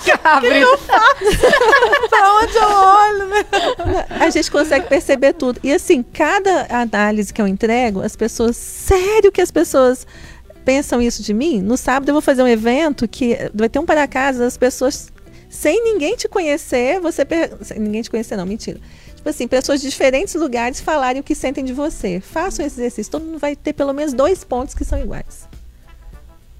[0.02, 2.10] que eu faço?
[2.10, 3.28] pra onde eu olho?
[3.28, 3.46] Né?
[4.20, 5.60] A gente consegue perceber tudo.
[5.62, 8.56] E assim, cada análise que eu entrego, as pessoas.
[8.56, 10.08] Sério que as pessoas
[10.64, 11.62] pensam isso de mim?
[11.62, 15.12] No sábado eu vou fazer um evento que vai ter um para casa, as pessoas
[15.50, 17.24] sem ninguém te conhecer, você.
[17.24, 17.58] Per...
[17.62, 18.80] Sem ninguém te conhecer, não, mentira.
[19.26, 22.20] Tipo assim, pessoas de diferentes lugares falarem o que sentem de você.
[22.20, 23.12] Façam esse exercício.
[23.12, 25.50] Todo mundo vai ter pelo menos dois pontos que são iguais.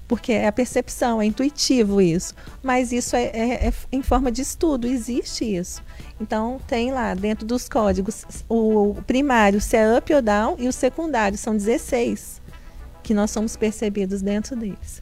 [0.08, 2.34] Porque é a percepção, é intuitivo isso.
[2.64, 5.80] Mas isso é, é, é em forma de estudo, existe isso.
[6.20, 10.72] Então, tem lá dentro dos códigos o primário, se é up ou down, e o
[10.72, 12.42] secundário, são 16
[13.00, 15.00] que nós somos percebidos dentro deles.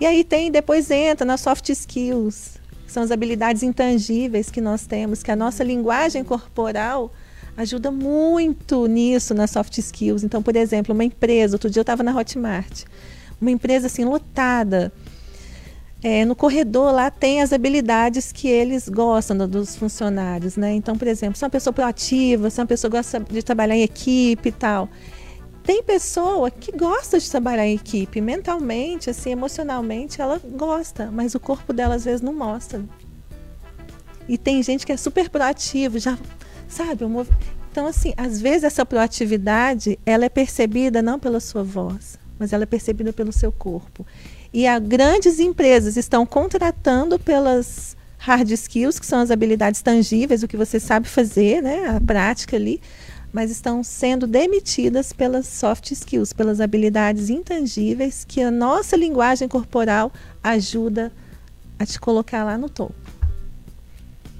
[0.00, 2.61] E aí tem, depois entra nas soft skills,
[2.92, 7.12] são as habilidades intangíveis que nós temos, que a nossa linguagem corporal
[7.56, 10.22] ajuda muito nisso nas soft skills.
[10.22, 12.84] Então, por exemplo, uma empresa, outro dia eu estava na Hotmart,
[13.40, 14.92] uma empresa assim lotada.
[16.04, 20.72] É, no corredor lá tem as habilidades que eles gostam do, dos funcionários, né?
[20.74, 23.42] Então, por exemplo, se é uma pessoa proativa, se é uma pessoa que gosta de
[23.42, 24.88] trabalhar em equipe e tal.
[25.64, 31.40] Tem pessoa que gosta de trabalhar em equipe, mentalmente, assim, emocionalmente, ela gosta, mas o
[31.40, 32.84] corpo dela às vezes não mostra.
[34.28, 36.18] E tem gente que é super proativo, já
[36.68, 37.28] sabe, mov...
[37.70, 42.64] então assim, às vezes essa proatividade, ela é percebida não pela sua voz, mas ela
[42.64, 44.04] é percebida pelo seu corpo.
[44.52, 50.48] E a grandes empresas estão contratando pelas hard skills, que são as habilidades tangíveis, o
[50.48, 52.80] que você sabe fazer, né, a prática ali,
[53.32, 60.12] mas estão sendo demitidas pelas soft skills, pelas habilidades intangíveis que a nossa linguagem corporal
[60.42, 61.10] ajuda
[61.78, 62.94] a te colocar lá no topo.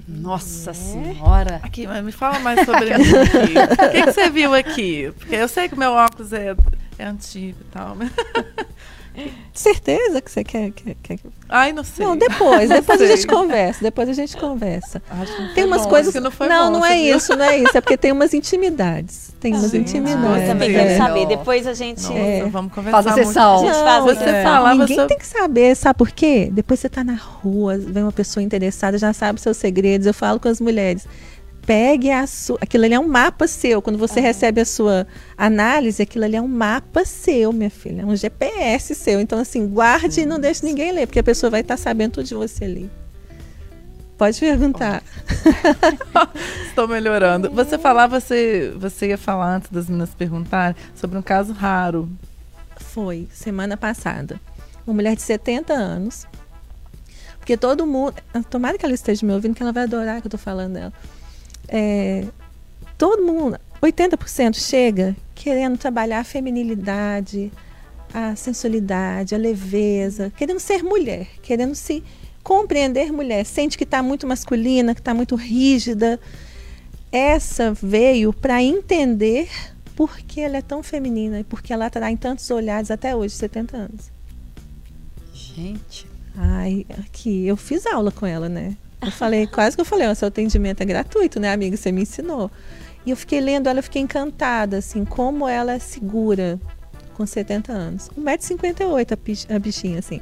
[0.07, 0.73] Nossa é.
[0.73, 1.59] Senhora!
[1.63, 3.87] Aqui, mas me fala mais sobre isso aqui.
[3.87, 5.13] O que, que, você viu aqui?
[5.17, 6.55] Porque eu sei que o meu óculos é,
[6.97, 7.95] é antigo e tal.
[7.95, 8.11] Mas...
[9.53, 11.19] Certeza que você quer, quer, quer...
[11.47, 12.05] Ai, não sei.
[12.05, 15.01] Não, depois, depois a gente conversa, depois a gente conversa.
[15.53, 16.13] tem umas bom, coisas.
[16.15, 17.77] Não, não, bom, não é isso, não é isso.
[17.77, 19.31] É porque tem umas intimidades.
[19.39, 20.41] Tem umas intimidades.
[20.41, 20.97] Eu também quero é.
[20.97, 21.27] saber.
[21.27, 22.01] Depois a gente.
[22.01, 22.43] Nossa, é.
[22.49, 23.03] Vamos conversar.
[23.03, 23.55] Faz a sessão.
[23.55, 24.43] A gente faz você é.
[24.43, 25.09] falava Ninguém sobre...
[25.09, 26.49] tem que saber, sabe por quê?
[26.51, 30.07] Depois você tá na rua, vem uma pessoa interessada, já sabe seus segredos.
[30.07, 31.07] Eu falo com as mulheres
[31.65, 32.57] pegue a sua.
[32.61, 33.81] Aquilo ali é um mapa seu.
[33.81, 35.07] Quando você recebe a sua
[35.37, 38.01] análise, aquilo ali é um mapa seu, minha filha.
[38.01, 39.19] É um GPS seu.
[39.19, 42.25] Então, assim, guarde e não deixe ninguém ler, porque a pessoa vai estar sabendo tudo
[42.25, 42.91] de você ali.
[44.17, 45.03] Pode perguntar.
[46.67, 47.49] Estou melhorando.
[47.51, 52.09] Você falava, você, você ia falar antes das meninas perguntarem sobre um caso raro.
[52.77, 54.39] Foi, semana passada.
[54.85, 56.27] Uma mulher de 70 anos.
[57.39, 58.15] Porque todo mundo.
[58.49, 60.93] Tomara que ela esteja me ouvindo, que ela vai adorar que eu estou falando dela
[61.73, 62.23] é,
[62.99, 67.51] todo mundo, 80% chega querendo trabalhar a feminilidade,
[68.13, 72.03] a sensualidade, a leveza, querendo ser mulher, querendo se
[72.43, 76.19] compreender mulher, sente que está muito masculina, que está muito rígida.
[77.11, 79.49] Essa veio para entender
[79.95, 83.33] por que ela é tão feminina e por que ela atrai tantos olhares até hoje,
[83.33, 84.11] 70 anos.
[85.33, 86.05] Gente.
[86.35, 88.77] Ai, aqui, eu fiz aula com ela, né?
[89.05, 91.75] Eu falei, quase que eu falei, o seu atendimento é gratuito, né, amiga?
[91.75, 92.49] Você me ensinou.
[93.05, 96.59] E eu fiquei lendo ela, eu fiquei encantada, assim, como ela é segura
[97.13, 98.09] com 70 anos.
[98.17, 100.21] 1,58m a bichinha, assim.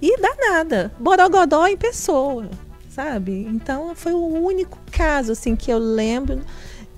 [0.00, 0.92] E danada.
[0.98, 2.48] Borogodó em pessoa,
[2.88, 3.46] sabe?
[3.48, 6.40] Então foi o único caso, assim, que eu lembro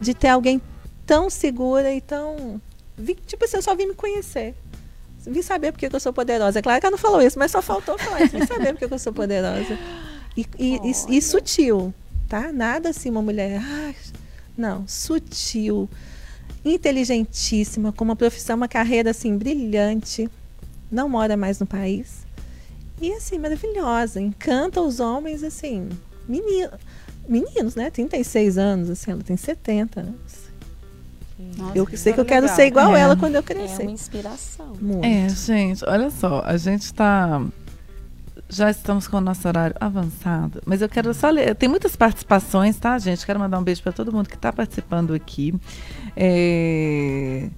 [0.00, 0.62] de ter alguém
[1.04, 2.60] tão segura e tão.
[3.26, 4.54] Tipo assim, eu só vim me conhecer.
[5.26, 6.60] Vim saber porque eu sou poderosa.
[6.60, 8.38] É claro que ela não falou isso, mas só faltou falar isso.
[8.38, 9.76] Vim saber porque eu sou poderosa.
[10.39, 11.93] E, e, e, e, sutil,
[12.28, 12.53] tá?
[12.53, 13.61] Nada assim, uma mulher.
[13.61, 13.93] Ah,
[14.57, 15.91] não, sutil,
[16.64, 20.30] inteligentíssima, com uma profissão, uma carreira assim, brilhante.
[20.89, 22.24] Não mora mais no país.
[23.01, 24.20] E assim, maravilhosa.
[24.20, 25.89] Encanta os homens, assim,
[26.28, 26.70] menino,
[27.28, 27.91] meninos, né?
[27.91, 30.49] 36 anos, assim, ela tem 70 anos.
[31.57, 32.57] Nossa, eu sei que eu quero legal.
[32.57, 33.01] ser igual é.
[33.01, 33.82] ela quando eu crescer.
[33.82, 34.76] É uma inspiração.
[34.80, 35.05] Muito.
[35.05, 37.45] É, gente, olha só, a gente está
[38.49, 41.55] já estamos com o nosso horário avançado, mas eu quero só ler.
[41.55, 43.26] Tem muitas participações, tá, gente?
[43.26, 45.55] Quero mandar um beijo para todo mundo que está participando aqui.
[46.16, 47.51] É...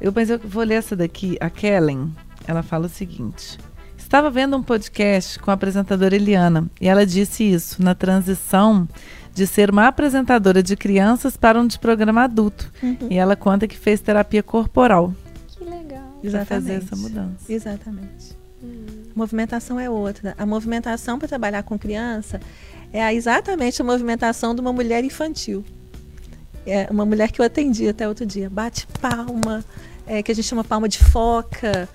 [0.00, 1.36] Eu, mas eu vou ler essa daqui.
[1.40, 2.12] A Kellen,
[2.46, 3.58] ela fala o seguinte.
[3.96, 8.88] Estava vendo um podcast com a apresentadora Eliana e ela disse isso na transição
[9.34, 12.72] de ser uma apresentadora de crianças para um de programa adulto.
[12.82, 13.08] Uhum.
[13.10, 15.12] E ela conta que fez terapia corporal.
[15.48, 16.20] Que legal.
[16.22, 17.52] Para fazer essa mudança.
[17.52, 18.36] Exatamente.
[19.14, 20.34] Movimentação é outra.
[20.38, 22.40] A movimentação para trabalhar com criança
[22.92, 25.64] é exatamente a movimentação de uma mulher infantil.
[26.66, 28.50] É uma mulher que eu atendi até outro dia.
[28.50, 29.64] Bate palma,
[30.06, 31.88] é, que a gente chama palma de foca.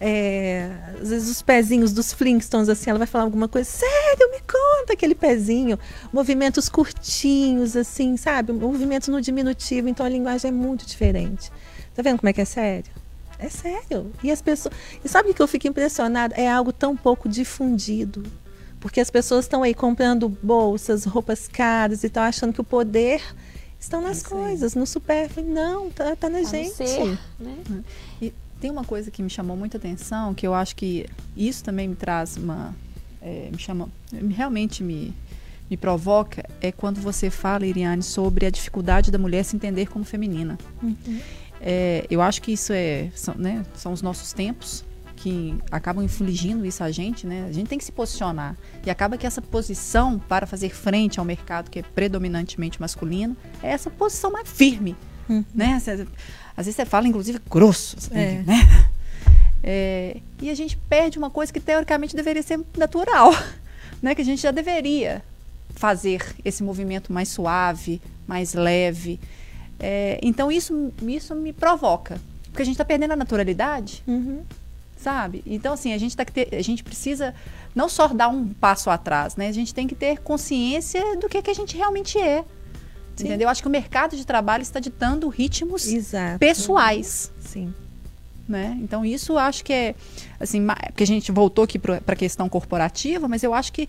[0.00, 4.38] É, às vezes os pezinhos dos Flintstones, assim, ela vai falar alguma coisa, sério, me
[4.40, 5.78] conta aquele pezinho.
[6.12, 8.52] Movimentos curtinhos, assim, sabe?
[8.52, 11.50] Movimentos no diminutivo, então a linguagem é muito diferente.
[11.94, 12.92] Tá vendo como é que é sério?
[13.38, 14.10] É sério.
[14.22, 14.74] E as pessoas.
[15.04, 16.34] E sabe o que eu fico impressionada?
[16.34, 18.24] É algo tão pouco difundido.
[18.80, 23.20] Porque as pessoas estão aí comprando bolsas, roupas caras e estão achando que o poder
[23.78, 25.46] estão nas coisas, no supérfluo.
[25.46, 26.74] Não, tá, tá na tá gente.
[26.74, 27.56] Ser, né?
[28.20, 31.88] E tem uma coisa que me chamou muita atenção, que eu acho que isso também
[31.88, 32.74] me traz uma.
[33.20, 33.88] É, me chama.
[34.30, 35.12] Realmente me,
[35.70, 40.04] me provoca, é quando você fala, Iriane, sobre a dificuldade da mulher se entender como
[40.04, 40.58] feminina.
[40.82, 41.20] Uhum.
[41.60, 44.84] É, eu acho que isso é, são, né, são os nossos tempos
[45.16, 47.46] que acabam infligindo isso a gente, né?
[47.48, 48.56] A gente tem que se posicionar.
[48.86, 53.70] E acaba que essa posição para fazer frente ao mercado que é predominantemente masculino é
[53.70, 54.96] essa posição mais firme,
[55.28, 55.44] uhum.
[55.52, 55.74] né?
[55.74, 58.42] Às vezes você fala, inclusive, grosso, é.
[58.42, 58.88] né?
[59.60, 63.32] É, e a gente perde uma coisa que teoricamente deveria ser natural,
[64.00, 64.14] né?
[64.14, 65.22] Que a gente já deveria
[65.70, 69.18] fazer esse movimento mais suave, mais leve.
[69.78, 72.20] É, então isso, isso me provoca.
[72.44, 74.02] Porque a gente está perdendo a naturalidade.
[74.06, 74.42] Uhum.
[74.96, 75.44] Sabe?
[75.46, 77.32] Então, assim, a gente, tá que ter, a gente precisa
[77.74, 79.46] não só dar um passo atrás, né?
[79.46, 82.44] A gente tem que ter consciência do que, que a gente realmente é.
[83.14, 83.26] Sim.
[83.26, 83.48] Entendeu?
[83.48, 86.38] Acho que o mercado de trabalho está ditando ritmos Exato.
[86.40, 87.30] pessoais.
[87.40, 87.72] Sim.
[88.48, 88.76] Né?
[88.82, 89.94] Então, isso acho que é.
[90.40, 93.88] Assim, porque a gente voltou aqui para a questão corporativa, mas eu acho que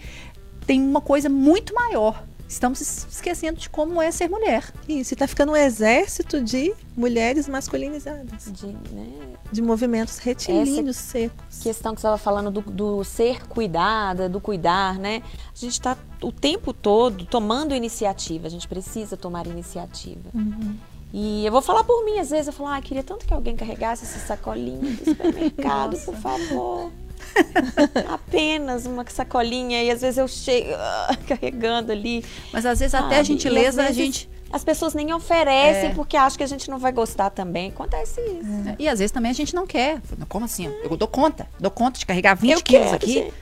[0.67, 4.73] tem uma coisa muito maior estamos esquecendo de como é ser mulher.
[4.87, 8.51] Isso, está ficando um exército de mulheres masculinizadas.
[8.51, 9.35] De, né?
[9.51, 11.59] de movimentos retilíneos Essa secos.
[11.61, 15.21] questão que você estava falando do, do, ser cuidada, do cuidar, né?
[15.55, 20.29] A gente está o tempo todo tomando iniciativa, a gente precisa tomar iniciativa.
[20.33, 20.75] Uhum.
[21.13, 23.55] E eu vou falar por mim, às vezes eu falo, ah, queria tanto que alguém
[23.55, 26.91] carregasse essa sacolinha do supermercado, por favor.
[28.09, 32.23] Apenas uma sacolinha e às vezes eu chego uh, carregando ali.
[32.51, 35.93] Mas às vezes até a gentileza a gente as pessoas nem oferecem é.
[35.93, 37.69] porque acham que a gente não vai gostar também.
[37.69, 38.69] Acontece isso.
[38.69, 38.75] É.
[38.79, 40.01] E às vezes também a gente não quer.
[40.27, 40.73] Como assim?
[40.83, 41.47] Eu dou conta.
[41.59, 43.13] Dou conta de carregar 20 eu quilos quero, aqui.
[43.13, 43.33] Gente.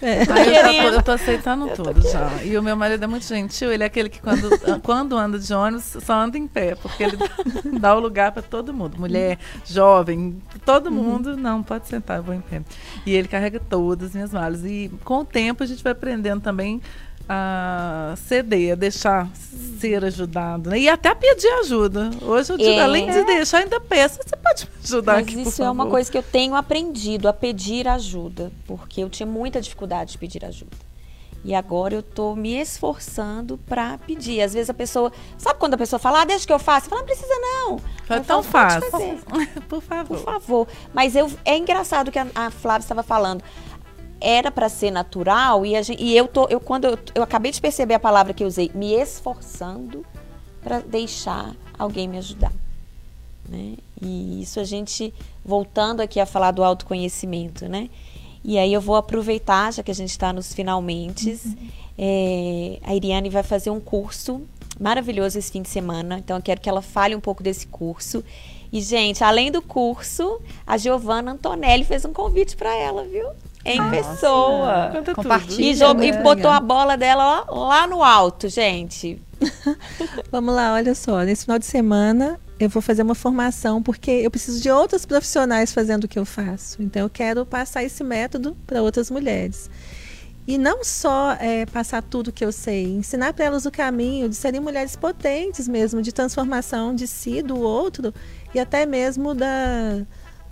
[0.00, 0.22] É.
[0.22, 2.42] eu, tô, eu tô aceitando eu tudo tô já.
[2.44, 4.48] E o meu marido é muito gentil, ele é aquele que quando,
[4.82, 7.16] quando anda de ônibus só anda em pé, porque ele
[7.80, 8.96] dá o lugar para todo mundo.
[8.98, 10.92] Mulher, jovem, todo uhum.
[10.92, 12.62] mundo, não, pode sentar, eu vou em pé.
[13.04, 14.64] E ele carrega todas as minhas malas.
[14.64, 16.80] E com o tempo a gente vai aprendendo também
[17.28, 19.28] a ceder, a deixar
[19.78, 20.70] ser ajudado.
[20.70, 20.80] Né?
[20.80, 22.10] E até pedir ajuda.
[22.22, 22.80] Hoje eu digo, é.
[22.80, 26.10] além de deixar, ainda peça, você pode me ajudar Mas aqui, isso é uma coisa
[26.10, 28.50] que eu tenho aprendido, a pedir ajuda.
[28.66, 30.88] Porque eu tinha muita dificuldade de pedir ajuda.
[31.44, 34.42] E agora eu tô me esforçando para pedir.
[34.42, 35.12] Às vezes a pessoa.
[35.36, 36.86] Sabe quando a pessoa fala, ah, deixa que eu faço?
[36.86, 37.80] Você fala, não precisa não.
[38.08, 38.80] É tão fácil.
[39.68, 40.06] Por favor.
[40.06, 40.68] Por favor.
[40.92, 43.42] Mas eu, é engraçado que a, a Flávia estava falando
[44.20, 47.60] era para ser natural e, gente, e eu tô eu quando eu, eu acabei de
[47.60, 50.04] perceber a palavra que eu usei me esforçando
[50.62, 52.52] para deixar alguém me ajudar
[53.48, 53.74] né?
[54.00, 55.14] E isso a gente
[55.44, 57.88] voltando aqui a falar do autoconhecimento né?
[58.44, 61.56] E aí eu vou aproveitar já que a gente está nos finalmente uhum.
[61.96, 64.42] é, a Iriane vai fazer um curso
[64.78, 68.24] maravilhoso esse fim de semana então eu quero que ela fale um pouco desse curso.
[68.70, 73.28] E gente além do curso a Giovana Antonelli fez um convite para ela viu
[73.64, 74.92] em Nossa, pessoa.
[75.14, 75.70] Compartilha.
[75.70, 79.20] E, jogou, e botou a bola dela lá, lá no alto, gente.
[80.30, 81.22] Vamos lá, olha só.
[81.22, 85.72] Nesse final de semana eu vou fazer uma formação porque eu preciso de outros profissionais
[85.72, 86.82] fazendo o que eu faço.
[86.82, 89.70] Então eu quero passar esse método para outras mulheres.
[90.46, 94.34] E não só é, passar tudo que eu sei, ensinar para elas o caminho de
[94.34, 98.14] serem mulheres potentes mesmo, de transformação de si, do outro
[98.54, 100.06] e até mesmo da,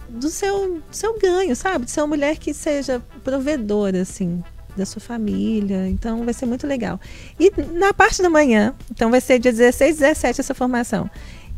[0.09, 1.84] do seu, seu ganho, sabe?
[1.84, 4.42] De ser uma mulher que seja provedora, assim,
[4.76, 5.88] da sua família.
[5.88, 7.00] Então vai ser muito legal.
[7.38, 11.11] E na parte da manhã, então vai ser dia 16 e 17 essa formação.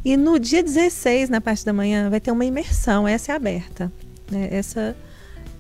[0.05, 3.93] E no dia 16, na parte da manhã, vai ter uma imersão, essa é aberta.
[4.31, 4.49] Né?
[4.51, 4.97] Essa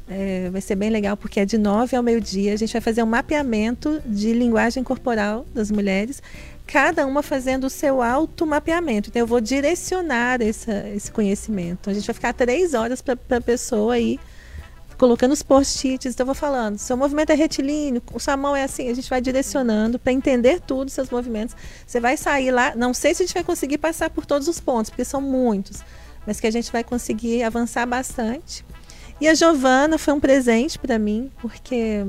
[0.08, 2.54] é, vai ser bem legal, porque é de 9 ao meio-dia.
[2.54, 6.22] A gente vai fazer um mapeamento de linguagem corporal das mulheres
[6.68, 9.08] cada uma fazendo o seu automapeamento.
[9.08, 11.78] Então, eu vou direcionar essa, esse conhecimento.
[11.80, 14.20] Então, a gente vai ficar três horas para a pessoa aí
[14.98, 16.12] colocando os post-its.
[16.12, 19.18] Então, eu vou falando, seu movimento é retilíneo, sua mão é assim, a gente vai
[19.18, 21.56] direcionando para entender tudo, seus movimentos.
[21.86, 24.60] Você vai sair lá, não sei se a gente vai conseguir passar por todos os
[24.60, 25.82] pontos, porque são muitos,
[26.26, 28.62] mas que a gente vai conseguir avançar bastante.
[29.18, 32.04] E a Giovana foi um presente para mim, porque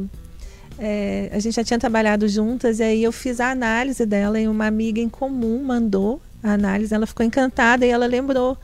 [0.80, 4.48] é, a gente já tinha trabalhado juntas e aí eu fiz a análise dela e
[4.48, 6.94] uma amiga em comum mandou a análise.
[6.94, 8.58] Ela ficou encantada e ela lembrou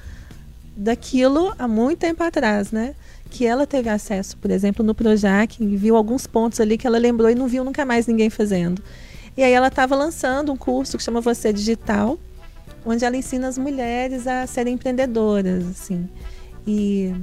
[0.75, 2.95] daquilo há muito tempo atrás, né?
[3.29, 6.97] Que ela teve acesso, por exemplo, no Projac, e viu alguns pontos ali que ela
[6.97, 8.81] lembrou e não viu nunca mais ninguém fazendo.
[9.35, 12.17] E aí ela estava lançando um curso que chama Você Digital,
[12.85, 16.07] onde ela ensina as mulheres a serem empreendedoras, assim.
[16.65, 17.13] E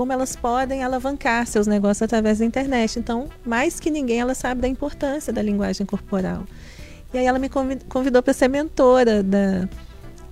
[0.00, 2.98] como elas podem alavancar seus negócios através da internet.
[2.98, 6.46] Então, mais que ninguém, ela sabe da importância da linguagem corporal.
[7.12, 9.68] E aí ela me convidou para ser mentora da,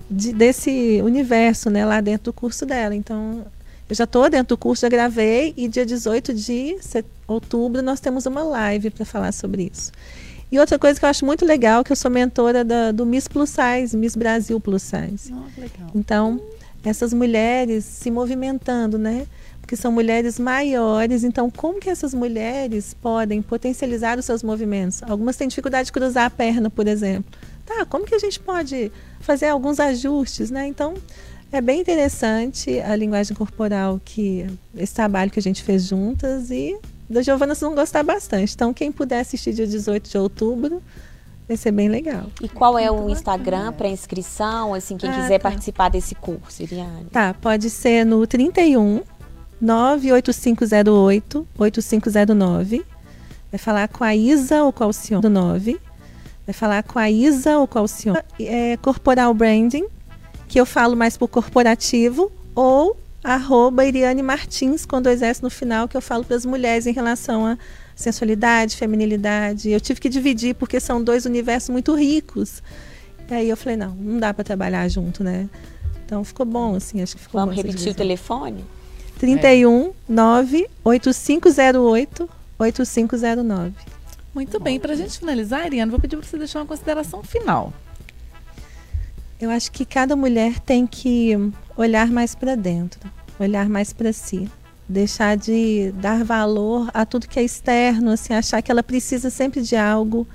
[0.09, 2.95] de, desse universo, né, lá dentro do curso dela.
[2.95, 3.45] Então,
[3.87, 6.75] eu já estou dentro do curso, já gravei e dia 18 de
[7.27, 9.91] outubro nós temos uma live para falar sobre isso.
[10.51, 13.27] E outra coisa que eu acho muito legal, que eu sou mentora da, do Miss
[13.27, 15.31] Plus Size, Miss Brasil Plus Size.
[15.31, 16.41] Oh, então,
[16.83, 19.27] essas mulheres se movimentando, né?
[19.69, 21.23] Que são mulheres maiores.
[21.23, 25.03] Então, como que essas mulheres podem potencializar os seus movimentos?
[25.03, 27.31] Algumas têm dificuldade de cruzar a perna, por exemplo.
[27.67, 30.65] Tá, como que a gente pode fazer alguns ajustes, né?
[30.65, 30.95] Então,
[31.51, 36.75] é bem interessante a linguagem corporal que esse trabalho que a gente fez juntas e
[37.07, 38.55] da Giovana vocês vão gostar bastante.
[38.55, 40.81] Então, quem puder assistir dia 18 de outubro,
[41.47, 42.25] vai ser bem legal.
[42.41, 45.47] E qual é o Instagram para inscrição, assim, quem ah, quiser tá.
[45.47, 47.05] participar desse curso, Iriane?
[47.11, 49.03] Tá, pode ser no 31
[49.61, 52.85] 98508 8509.
[53.51, 55.79] Vai falar com a Isa ou com a Alcione do 9.
[56.45, 58.19] Vai falar com a Isa ou com a Alcione.
[58.39, 59.85] É, corporal Branding,
[60.47, 65.87] que eu falo mais por corporativo, ou arroba Iriane Martins, com dois S no final,
[65.87, 67.57] que eu falo para as mulheres em relação a
[67.95, 69.69] sensualidade, feminilidade.
[69.69, 72.63] Eu tive que dividir porque são dois universos muito ricos.
[73.29, 75.49] E aí eu falei, não, não dá para trabalhar junto, né?
[76.05, 78.65] Então ficou bom, assim, acho que ficou Vamos repetir o telefone?
[79.19, 83.73] 31 98508 8509.
[84.33, 87.73] Muito bem, para a gente finalizar, Ariane, vou pedir para você deixar uma consideração final.
[89.39, 91.33] Eu acho que cada mulher tem que
[91.75, 94.49] olhar mais para dentro, olhar mais para si,
[94.87, 99.61] deixar de dar valor a tudo que é externo, assim, achar que ela precisa sempre
[99.61, 100.25] de algo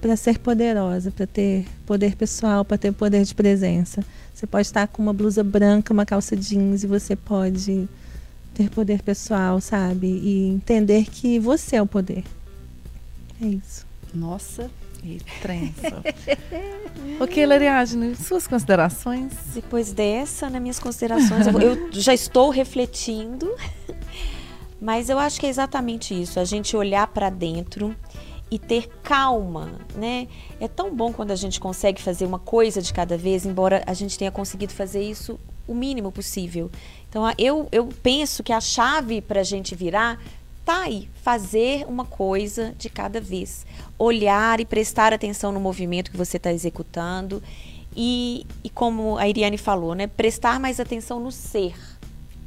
[0.00, 4.02] para ser poderosa, para ter poder pessoal, para ter poder de presença.
[4.34, 7.88] Você pode estar com uma blusa branca, uma calça jeans e você pode
[8.56, 10.06] ter poder pessoal, sabe?
[10.06, 12.24] E entender que você é o poder.
[13.40, 13.86] É isso.
[14.14, 14.70] Nossa,
[15.04, 16.02] e trença.
[17.20, 19.32] ok, Lariadne, suas considerações?
[19.54, 23.54] Depois dessa, nas né, minhas considerações, eu, eu já estou refletindo,
[24.80, 27.94] mas eu acho que é exatamente isso, a gente olhar para dentro
[28.50, 30.28] e ter calma, né?
[30.58, 33.92] É tão bom quando a gente consegue fazer uma coisa de cada vez, embora a
[33.92, 36.70] gente tenha conseguido fazer isso o mínimo possível.
[37.08, 40.20] Então, eu, eu penso que a chave para a gente virar
[40.64, 43.64] tá aí, fazer uma coisa de cada vez,
[43.96, 47.40] olhar e prestar atenção no movimento que você está executando
[47.96, 51.74] e, e como a Iriane falou, né, prestar mais atenção no ser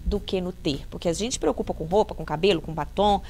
[0.05, 3.22] do que no ter, porque a gente preocupa com roupa, com cabelo, com batom,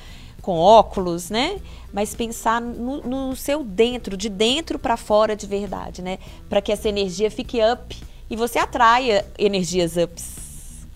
[0.42, 1.60] com óculos, né?
[1.94, 6.18] Mas pensar no, no seu dentro, de dentro para fora de verdade, né?
[6.48, 7.96] Para que essa energia fique up
[8.30, 10.88] e você atraia energias ups.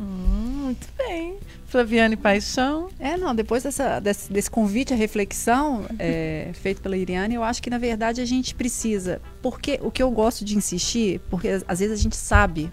[0.00, 1.38] Hum, muito bem.
[1.68, 2.88] Flaviane Paixão.
[2.98, 7.62] É, não, depois dessa, desse, desse convite à reflexão é, feito pela Iriane, eu acho
[7.62, 9.20] que na verdade a gente precisa.
[9.42, 12.72] Porque o que eu gosto de insistir, porque às vezes a gente sabe,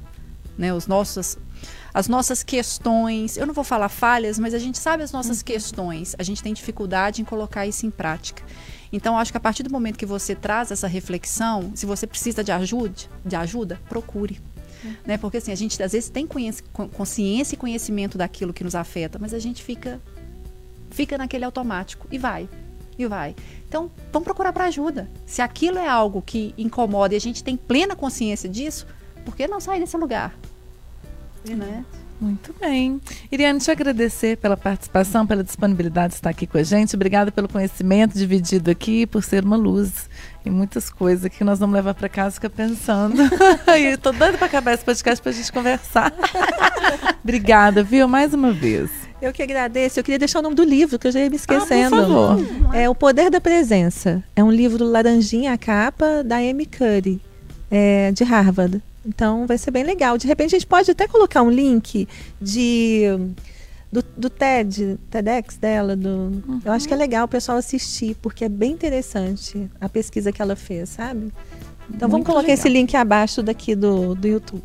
[0.58, 1.38] né, os nossos,
[1.94, 5.46] as nossas questões, eu não vou falar falhas, mas a gente sabe as nossas uhum.
[5.46, 8.44] questões, a gente tem dificuldade em colocar isso em prática.
[8.92, 12.44] Então, acho que a partir do momento que você traz essa reflexão, se você precisa
[12.44, 14.40] de ajuda, de ajuda procure.
[14.84, 14.96] Uhum.
[15.06, 15.18] Né?
[15.18, 16.28] Porque assim, a gente às vezes tem
[16.94, 20.00] consciência e conhecimento daquilo que nos afeta, mas a gente fica
[20.92, 22.48] fica naquele automático e vai.
[22.98, 23.36] E vai.
[23.68, 25.10] Então, vamos procurar para ajuda.
[25.26, 28.88] Se aquilo é algo que incomoda e a gente tem plena consciência disso,
[29.26, 30.34] por que não sair desse lugar?
[31.46, 31.84] Né?
[32.20, 33.02] Muito bem.
[33.32, 36.96] Iriane, te agradecer pela participação, pela disponibilidade de estar aqui com a gente.
[36.96, 40.10] Obrigada pelo conhecimento dividido aqui, por ser uma luz
[40.46, 43.22] em muitas coisas que nós vamos levar para casa e ficar pensando.
[43.78, 46.14] e estou doida para acabar esse podcast para a gente conversar.
[47.22, 48.08] Obrigada, viu?
[48.08, 48.90] Mais uma vez.
[49.22, 50.00] Eu que agradeço.
[50.00, 51.96] Eu queria deixar o nome do livro, que eu já ia me esquecendo.
[51.96, 52.76] Ah, por favor.
[52.76, 54.24] É O Poder da Presença.
[54.36, 57.22] É um livro laranjinha a capa da Amy Curry,
[57.72, 58.82] é, de Harvard.
[59.06, 60.18] Então vai ser bem legal.
[60.18, 62.08] De repente a gente pode até colocar um link
[62.42, 63.06] de
[63.92, 65.96] do, do TED, TEDx dela.
[65.96, 66.62] Do, uhum.
[66.66, 70.42] Eu acho que é legal o pessoal assistir, porque é bem interessante a pesquisa que
[70.42, 71.32] ela fez, sabe?
[71.90, 72.56] Então Muito vamos colocar legal.
[72.56, 74.64] esse link abaixo daqui do, do YouTube.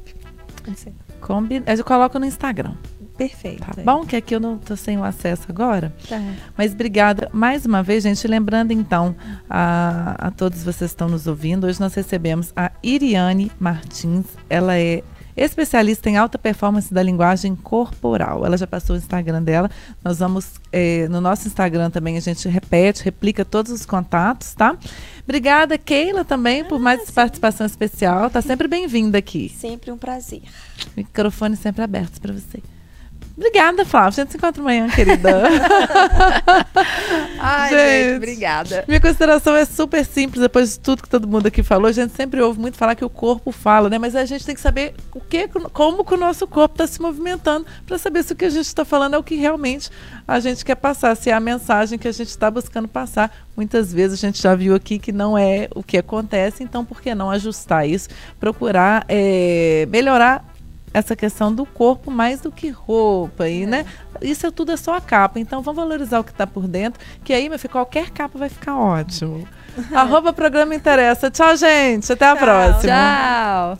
[1.20, 1.64] Combina.
[1.68, 2.74] Eu coloco no Instagram.
[3.20, 3.66] Perfeito.
[3.66, 4.06] Tá bom?
[4.06, 5.92] Que aqui eu não estou sem o acesso agora.
[6.08, 6.18] Tá.
[6.56, 8.26] Mas obrigada mais uma vez, gente.
[8.26, 9.14] Lembrando então
[9.48, 14.24] a, a todos vocês que estão nos ouvindo, hoje nós recebemos a Iriane Martins.
[14.48, 15.02] Ela é
[15.36, 18.46] especialista em alta performance da linguagem corporal.
[18.46, 19.70] Ela já passou o Instagram dela.
[20.02, 24.78] Nós vamos, é, no nosso Instagram também, a gente repete, replica todos os contatos, tá?
[25.24, 28.30] Obrigada, Keila, também, por mais ah, participação especial.
[28.30, 29.50] Tá sempre bem-vinda aqui.
[29.50, 30.40] Sempre um prazer.
[30.96, 32.62] Microfone sempre aberto para você.
[33.36, 34.08] Obrigada, Flávia.
[34.08, 35.42] A gente se encontra amanhã, querida.
[37.40, 38.84] Ai, gente, gente, obrigada.
[38.86, 41.86] Minha consideração é super simples, depois de tudo que todo mundo aqui falou.
[41.86, 43.98] A gente sempre ouve muito falar que o corpo fala, né?
[43.98, 47.00] Mas a gente tem que saber o que, como que o nosso corpo está se
[47.00, 49.90] movimentando para saber se o que a gente está falando é o que realmente
[50.26, 53.34] a gente quer passar, se é a mensagem que a gente está buscando passar.
[53.56, 57.00] Muitas vezes a gente já viu aqui que não é o que acontece, então por
[57.00, 58.08] que não ajustar isso?
[58.38, 60.49] Procurar é, melhorar
[60.92, 63.66] essa questão do corpo mais do que roupa aí, é.
[63.66, 63.86] né?
[64.20, 65.38] Isso é tudo é só a capa.
[65.38, 68.48] Então vamos valorizar o que está por dentro, que aí, meu filho, qualquer capa vai
[68.48, 69.46] ficar ótimo.
[69.94, 71.30] Arroba programa interessa.
[71.30, 72.12] Tchau, gente.
[72.12, 72.44] Até a Tchau.
[72.44, 72.92] próxima.
[72.92, 73.78] Tchau.